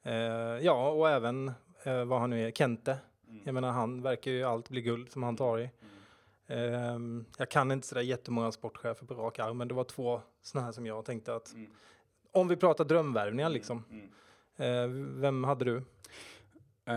[0.02, 0.14] Eh,
[0.60, 1.52] ja, och även
[1.84, 2.98] eh, vad han nu är, Kente.
[3.44, 5.70] Jag menar han verkar ju allt bli guld som han tar i.
[6.46, 10.64] Ehm, jag kan inte sådär jättemånga sportchefer på rak arm, men det var två sådana
[10.64, 11.54] här som jag tänkte att
[12.32, 13.84] om vi pratar drömvärvningar liksom.
[14.56, 14.86] Eh,
[15.20, 15.76] vem hade du?
[16.86, 16.96] Eh,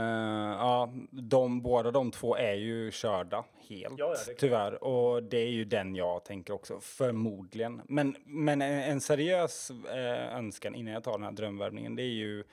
[0.60, 4.84] ja, de, båda de två är ju körda helt, Ja, ja, tyvärr.
[4.84, 7.82] Och det är ju den jag tänker också, förmodligen.
[7.86, 12.14] Men, men en, en seriös eh, önskan innan jag tar den här drömvärvningen, det är
[12.14, 12.44] ju,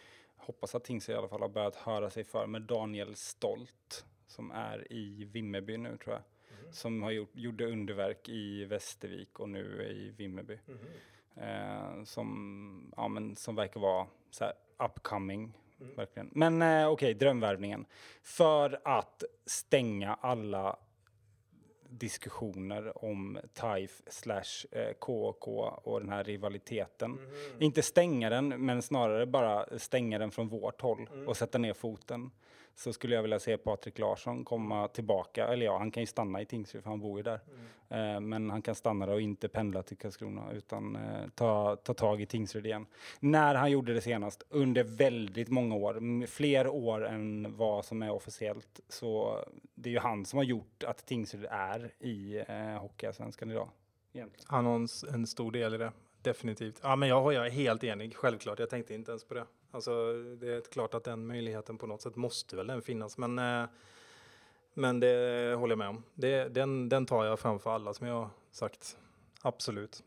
[0.41, 4.51] hoppas att Tingsryd i alla fall har börjat höra sig för med Daniel Stolt, som
[4.51, 6.23] är i Vimmerby nu tror jag.
[6.75, 10.59] Som har gjort, gjorde underverk i Västervik och nu i Vimmerby.
[11.37, 15.53] Eh, som, ja, men, som verkar vara så här upcoming.
[15.97, 16.31] Verkligen.
[16.33, 17.87] Men eh, okej, drömvärvningen.
[18.23, 20.77] För att stänga alla
[21.91, 27.19] diskussioner om TIFE slash eh, KK och den här rivaliteten.
[27.59, 32.31] Inte stänga den, men snarare bara stänga den från vårt håll och sätta ner foten.
[32.81, 36.41] Så skulle jag vilja se Patrik Larsson komma tillbaka, eller ja, han kan ju stanna
[36.41, 37.41] i Tingsryd för han bor ju där.
[37.89, 41.95] Eh, men han kan stanna där och inte pendla till Karlskrona utan eh, ta, ta
[41.95, 42.87] tag i Tingsryd igen.
[43.21, 48.11] När han gjorde det senast, under väldigt många år, fler år än vad som är
[48.11, 48.81] officiellt.
[48.89, 49.39] Så
[49.75, 53.69] det är ju han som har gjort att Tingsryd är i eh, Hockeyallsvenskan idag.
[54.13, 54.47] Egentligen.
[54.49, 56.81] Han har en, en stor del i det, definitivt.
[56.83, 58.59] Ja, men jag, jag är helt enig, självklart.
[58.59, 59.47] Jag tänkte inte ens på det.
[59.71, 63.39] Alltså, det är klart att den möjligheten på något sätt måste väl den finnas, men,
[63.39, 63.69] eh,
[64.75, 66.03] men det håller jag med om.
[66.15, 68.99] Det, den, den tar jag framför alla som jag har sagt.
[69.43, 70.03] Absolut.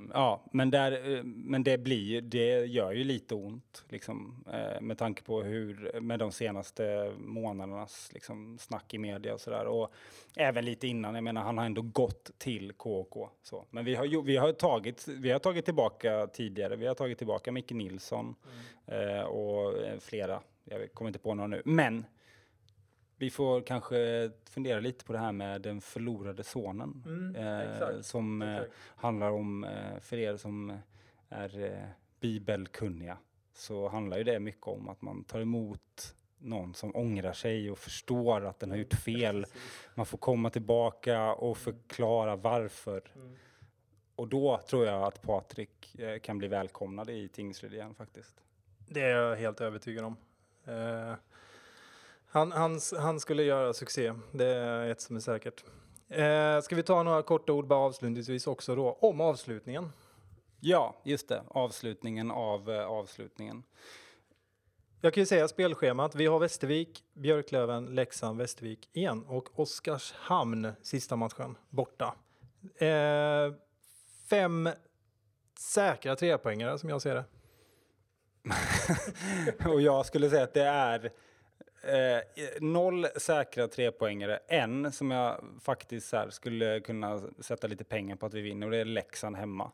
[0.00, 4.80] Mm, Ja, men, där, eh, men det, blir, det gör ju lite ont liksom, eh,
[4.80, 9.64] med tanke på hur, med de senaste månadernas liksom, snack i media och sådär.
[9.66, 9.92] Och
[10.36, 13.30] även lite innan, jag menar han har ändå gått till KK.
[13.42, 13.64] Så.
[13.70, 17.52] Men vi har, vi, har tagit, vi har tagit tillbaka tidigare, vi har tagit tillbaka
[17.52, 18.34] Micke Nilsson
[18.86, 21.62] eh, och flera, jag kommer inte på några nu.
[21.64, 22.04] Men
[23.20, 27.04] vi får kanske fundera lite på det här med den förlorade sonen.
[27.36, 28.72] eh, exakt, som eh, exakt.
[28.96, 30.78] handlar om, eh, för er som
[31.28, 31.88] är eh,
[32.20, 33.18] bibelkunniga,
[33.54, 37.78] så handlar ju det mycket om att man tar emot någon som ångrar sig och
[37.78, 39.46] förstår att den har gjort fel.
[39.94, 43.02] Man får komma tillbaka och förklara varför.
[44.14, 48.40] Och då tror jag att Patrik eh, kan bli välkomnad i Tingsryd igen faktiskt.
[48.88, 50.16] Det är jag helt övertygad om.
[50.64, 51.14] Eh,
[52.30, 55.64] han, han, han skulle göra succé, det är ett som är säkert.
[56.08, 59.92] Eh, ska vi ta några korta ord bara avslutningsvis också då om avslutningen?
[60.60, 61.42] Ja, just det.
[61.48, 63.62] Avslutningen av eh, avslutningen.
[65.00, 66.14] Jag kan ju säga spelschemat.
[66.14, 72.14] Vi har Västervik, Björklöven, Leksand, Västervik igen och Oskarshamn sista matchen borta.
[72.76, 73.52] Eh,
[74.30, 74.68] fem
[75.58, 77.24] säkra trepoängare som jag ser det.
[79.68, 81.12] Och jag skulle säga att det är
[81.82, 82.18] eh,
[82.60, 84.38] noll säkra trepoängare.
[84.46, 88.72] En som jag faktiskt här skulle kunna sätta lite pengar på att vi vinner och
[88.72, 89.70] det är Leksand hemma.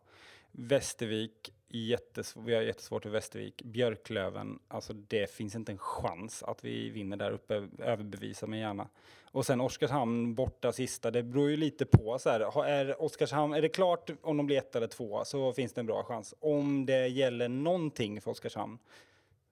[0.52, 3.62] Västervik, jättesv- vi har jättesvårt för Västervik.
[3.62, 7.68] Björklöven, alltså det finns inte en chans att vi vinner där uppe.
[7.78, 8.88] Överbevisa mig gärna.
[9.24, 12.18] Och sen Oskarshamn borta sista, det beror ju lite på.
[12.18, 15.72] Så här, är, Oskarshamn, är det klart om de blir ett eller två så finns
[15.72, 16.34] det en bra chans.
[16.40, 18.78] Om det gäller någonting för Oskarshamn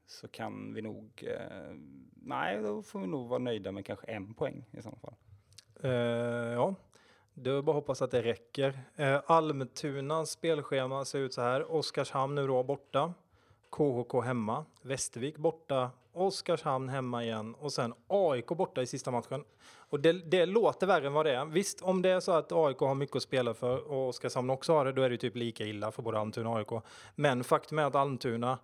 [0.06, 1.24] så kan vi nog...
[1.26, 1.76] Eh,
[2.14, 5.14] nej, då får vi nog vara nöjda med kanske en poäng i så fall.
[5.80, 5.90] Eh,
[6.52, 6.74] ja,
[7.34, 8.80] det är bara att hoppas att det räcker.
[8.96, 11.72] Eh, Almtunas spelschema ser ut så här.
[11.72, 13.14] Oskarshamn nu då borta.
[13.70, 14.64] KHK hemma.
[14.82, 15.90] Västervik borta.
[16.12, 17.54] Oskarshamn hemma igen.
[17.54, 19.44] Och sen AIK borta i sista matchen.
[19.76, 21.44] Och det, det låter värre än vad det är.
[21.44, 24.72] Visst, om det är så att AIK har mycket att spela för och Oskarshamn också
[24.72, 26.84] har det, då är det typ lika illa för både Almtuna och AIK.
[27.14, 28.58] Men faktum är att Almtuna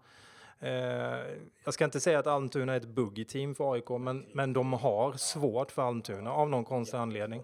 [1.64, 4.72] jag ska inte säga att Almtuna är ett buggy team för AIK, men, men de
[4.72, 7.42] har svårt för Almtuna av någon konstig anledning.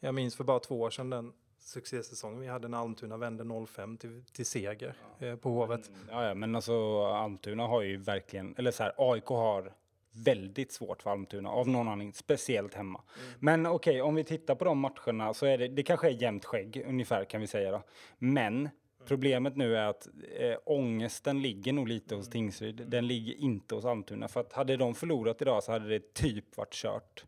[0.00, 3.96] Jag minns för bara två år sedan den succésäsongen vi hade när Almtuna vände 0-5
[3.96, 5.90] till, till seger eh, på Hovet.
[6.10, 9.72] Ja, ja, men alltså Almtuna har ju verkligen, eller så här, AIK har
[10.14, 13.00] väldigt svårt för Almtuna av någon anledning, speciellt hemma.
[13.38, 16.44] Men okej, om vi tittar på de matcherna så är det, det kanske är jämnt
[16.44, 17.82] skägg ungefär kan vi säga då.
[18.18, 18.68] Men
[19.06, 22.82] problemet nu är att eh, ångesten ligger nog lite hos Tingsryd.
[22.86, 26.56] Den ligger inte hos Almtuna för att hade de förlorat idag så hade det typ
[26.56, 27.24] varit kört.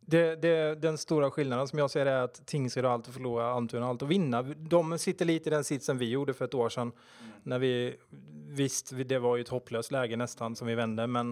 [0.00, 3.46] Det, det, den stora skillnaden som jag ser är att Tingsryd har allt att förlora,
[3.52, 4.42] Almtuna har allt att vinna.
[4.42, 6.92] De sitter lite i den sitsen vi gjorde för ett år sedan.
[7.42, 7.96] När vi,
[8.48, 11.30] visst, vi- det var ju ett hopplöst läge nästan som vi vände, men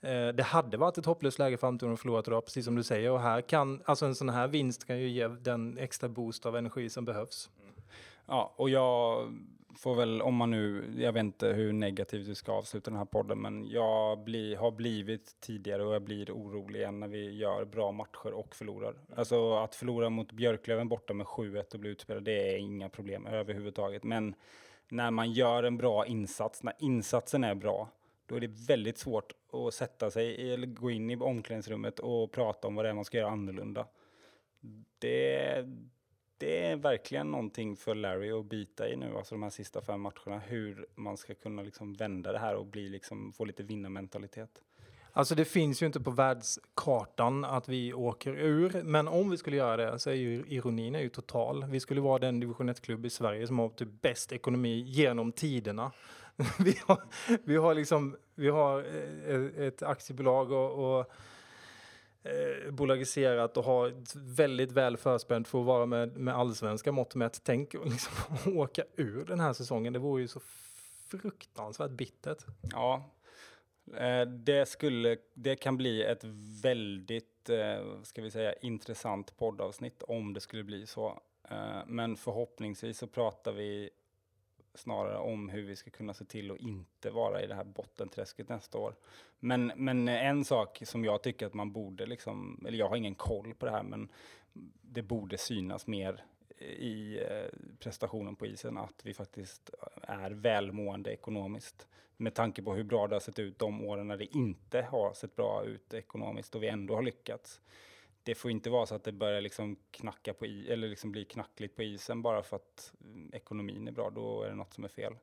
[0.00, 2.82] eh, det hade varit ett hopplöst läge för Almtuna att förlora idag, precis som du
[2.82, 3.10] säger.
[3.10, 6.56] Och här kan, alltså en sån här vinst kan ju ge den extra boost av
[6.56, 7.50] energi som behövs.
[8.26, 9.28] Ja, och jag
[9.76, 13.04] får väl, om man nu, jag vet inte hur negativt vi ska avsluta den här
[13.04, 17.64] podden, men jag bli, har blivit tidigare och jag blir orolig igen när vi gör
[17.64, 18.94] bra matcher och förlorar.
[19.16, 23.26] Alltså att förlora mot Björklöven borta med 7-1 och bli utspelad, det är inga problem
[23.26, 24.04] överhuvudtaget.
[24.04, 24.34] Men
[24.88, 27.88] när man gör en bra insats, när insatsen är bra,
[28.26, 32.68] då är det väldigt svårt att sätta sig eller gå in i omklädningsrummet och prata
[32.68, 33.86] om vad det är man ska göra annorlunda.
[34.98, 35.68] Det,
[36.42, 40.00] det är verkligen någonting för Larry att bita i nu, alltså de här sista fem
[40.00, 44.50] matcherna, hur man ska kunna liksom vända det här och bli liksom, få lite vinnarmentalitet.
[45.12, 49.56] Alltså det finns ju inte på världskartan att vi åker ur, men om vi skulle
[49.56, 51.64] göra det så är ju ironin är ju total.
[51.64, 55.92] Vi skulle vara den division 1-klubb i Sverige som har typ bäst ekonomi genom tiderna.
[56.58, 57.02] vi, har,
[57.44, 58.84] vi har liksom, vi har
[59.26, 61.12] eh, ett aktiebolag och, och
[62.22, 63.94] eh, bolagiserat och har
[64.34, 67.40] väldigt väl förspänt för att vara med, med allsvenska mått mätt.
[67.44, 68.12] Tänk att liksom
[68.58, 70.40] åka ur den här säsongen, det vore ju så
[71.10, 72.44] fruktansvärt bittert.
[72.72, 73.10] Ja,
[73.96, 76.24] eh, det, skulle, det kan bli ett
[76.62, 81.20] väldigt, eh, ska vi säga, intressant poddavsnitt om det skulle bli så.
[81.50, 83.90] Eh, Men förhoppningsvis så pratar vi
[84.74, 88.48] snarare om hur vi ska kunna se till att inte vara i det här bottenträsket
[88.48, 88.94] nästa år.
[89.40, 93.14] Men, men en sak som jag tycker att man borde, liksom, eller jag har ingen
[93.14, 94.08] koll på det här, men
[94.82, 96.24] det borde synas mer
[96.78, 99.70] i eh, prestationen på isen att vi faktiskt
[100.02, 101.86] är välmående ekonomiskt.
[102.16, 105.12] Med tanke på hur bra det har sett ut de åren när det inte har
[105.12, 107.60] sett bra ut ekonomiskt och vi ändå har lyckats.
[108.22, 111.24] Det får inte vara så att det börjar liksom knacka på i, eller liksom bli
[111.24, 114.10] knackligt på isen bara för att mm, ekonomin är bra.
[114.10, 115.14] Då är det något som är fel.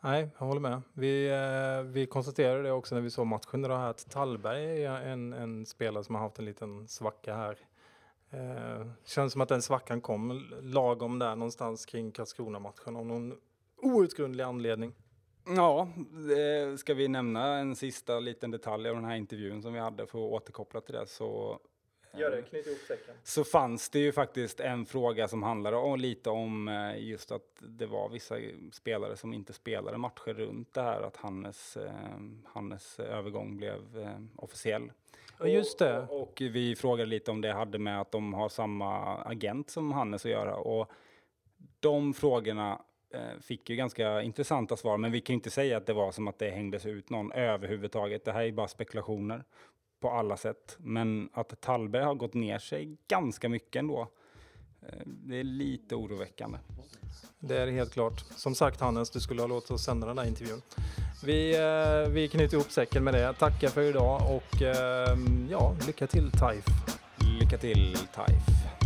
[0.00, 0.82] Nej, jag håller med.
[0.92, 5.02] Vi, eh, vi konstaterade det också när vi såg matchen idag här att Tallberg är
[5.02, 7.58] en, en spelare som har haft en liten svacka här.
[8.30, 13.34] Eh, känns som att den svackan kom lagom där någonstans kring Karlskrona-matchen av någon
[13.82, 14.94] outgrundlig anledning.
[15.46, 15.88] Ja,
[16.78, 20.18] ska vi nämna en sista liten detalj av den här intervjun som vi hade för
[20.18, 21.58] att återkoppla till det så
[22.42, 23.14] knyt ihop säcken.
[23.22, 27.42] så fanns det ju faktiskt en fråga som handlade om, lite om eh, just att
[27.60, 28.34] det var vissa
[28.72, 31.92] spelare som inte spelade matcher runt det här att Hannes, eh,
[32.44, 34.92] Hannes övergång blev eh, officiell.
[35.38, 35.98] Ja, just det.
[36.00, 39.92] Och, och vi frågade lite om det hade med att de har samma agent som
[39.92, 40.90] Hannes att göra och
[41.80, 42.82] de frågorna
[43.40, 46.28] fick ju ganska intressanta svar, men vi kan ju inte säga att det var som
[46.28, 48.24] att det hängdes ut någon överhuvudtaget.
[48.24, 49.44] Det här är bara spekulationer
[50.04, 50.76] på alla sätt.
[50.78, 54.08] Men att Tallberg har gått ner sig ganska mycket ändå.
[54.82, 56.58] eh, Det är lite oroväckande.
[57.38, 58.24] Det är helt klart.
[58.36, 60.62] Som sagt Hannes, du skulle ha låtit oss sända den här intervjun.
[61.24, 63.32] Vi, eh, vi knyter ihop säcken med det.
[63.34, 65.18] Tackar för idag och eh,
[65.50, 66.64] ja, lycka till TAIF.
[67.40, 68.83] Lycka till, Taif.